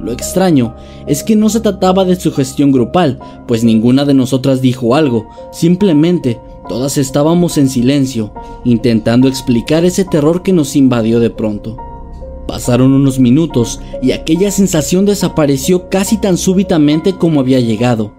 Lo 0.00 0.12
extraño 0.12 0.76
es 1.06 1.24
que 1.24 1.34
no 1.34 1.48
se 1.48 1.60
trataba 1.60 2.04
de 2.04 2.14
su 2.16 2.32
gestión 2.32 2.70
grupal, 2.70 3.18
pues 3.48 3.64
ninguna 3.64 4.04
de 4.04 4.14
nosotras 4.14 4.60
dijo 4.60 4.94
algo, 4.94 5.26
simplemente 5.50 6.38
Todas 6.68 6.98
estábamos 6.98 7.58
en 7.58 7.68
silencio, 7.68 8.32
intentando 8.64 9.28
explicar 9.28 9.84
ese 9.84 10.04
terror 10.04 10.42
que 10.42 10.52
nos 10.52 10.74
invadió 10.74 11.20
de 11.20 11.30
pronto. 11.30 11.76
Pasaron 12.48 12.92
unos 12.92 13.20
minutos 13.20 13.80
y 14.02 14.10
aquella 14.12 14.50
sensación 14.50 15.04
desapareció 15.04 15.88
casi 15.88 16.16
tan 16.18 16.36
súbitamente 16.36 17.12
como 17.12 17.40
había 17.40 17.60
llegado. 17.60 18.12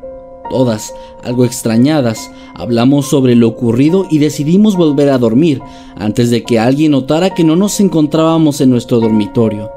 Todas, 0.50 0.94
algo 1.24 1.44
extrañadas, 1.44 2.32
hablamos 2.56 3.08
sobre 3.08 3.36
lo 3.36 3.50
ocurrido 3.50 4.06
y 4.10 4.20
decidimos 4.20 4.78
volver 4.78 5.10
a 5.10 5.18
dormir 5.18 5.62
antes 5.98 6.30
de 6.30 6.44
que 6.44 6.58
alguien 6.58 6.92
notara 6.92 7.32
que 7.32 7.44
no 7.44 7.58
nos 7.58 7.80
encontrábamos 7.82 8.62
en 8.62 8.70
nuestro 8.70 9.02
dormitorio. 9.02 9.70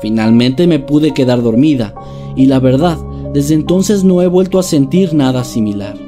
Finalmente 0.00 0.68
me 0.68 0.78
pude 0.78 1.12
quedar 1.14 1.42
dormida 1.42 1.94
y 2.36 2.46
la 2.46 2.60
verdad, 2.60 2.98
desde 3.32 3.54
entonces 3.54 4.04
no 4.04 4.22
he 4.22 4.28
vuelto 4.28 4.60
a 4.60 4.62
sentir 4.62 5.14
nada 5.14 5.42
similar. 5.42 6.07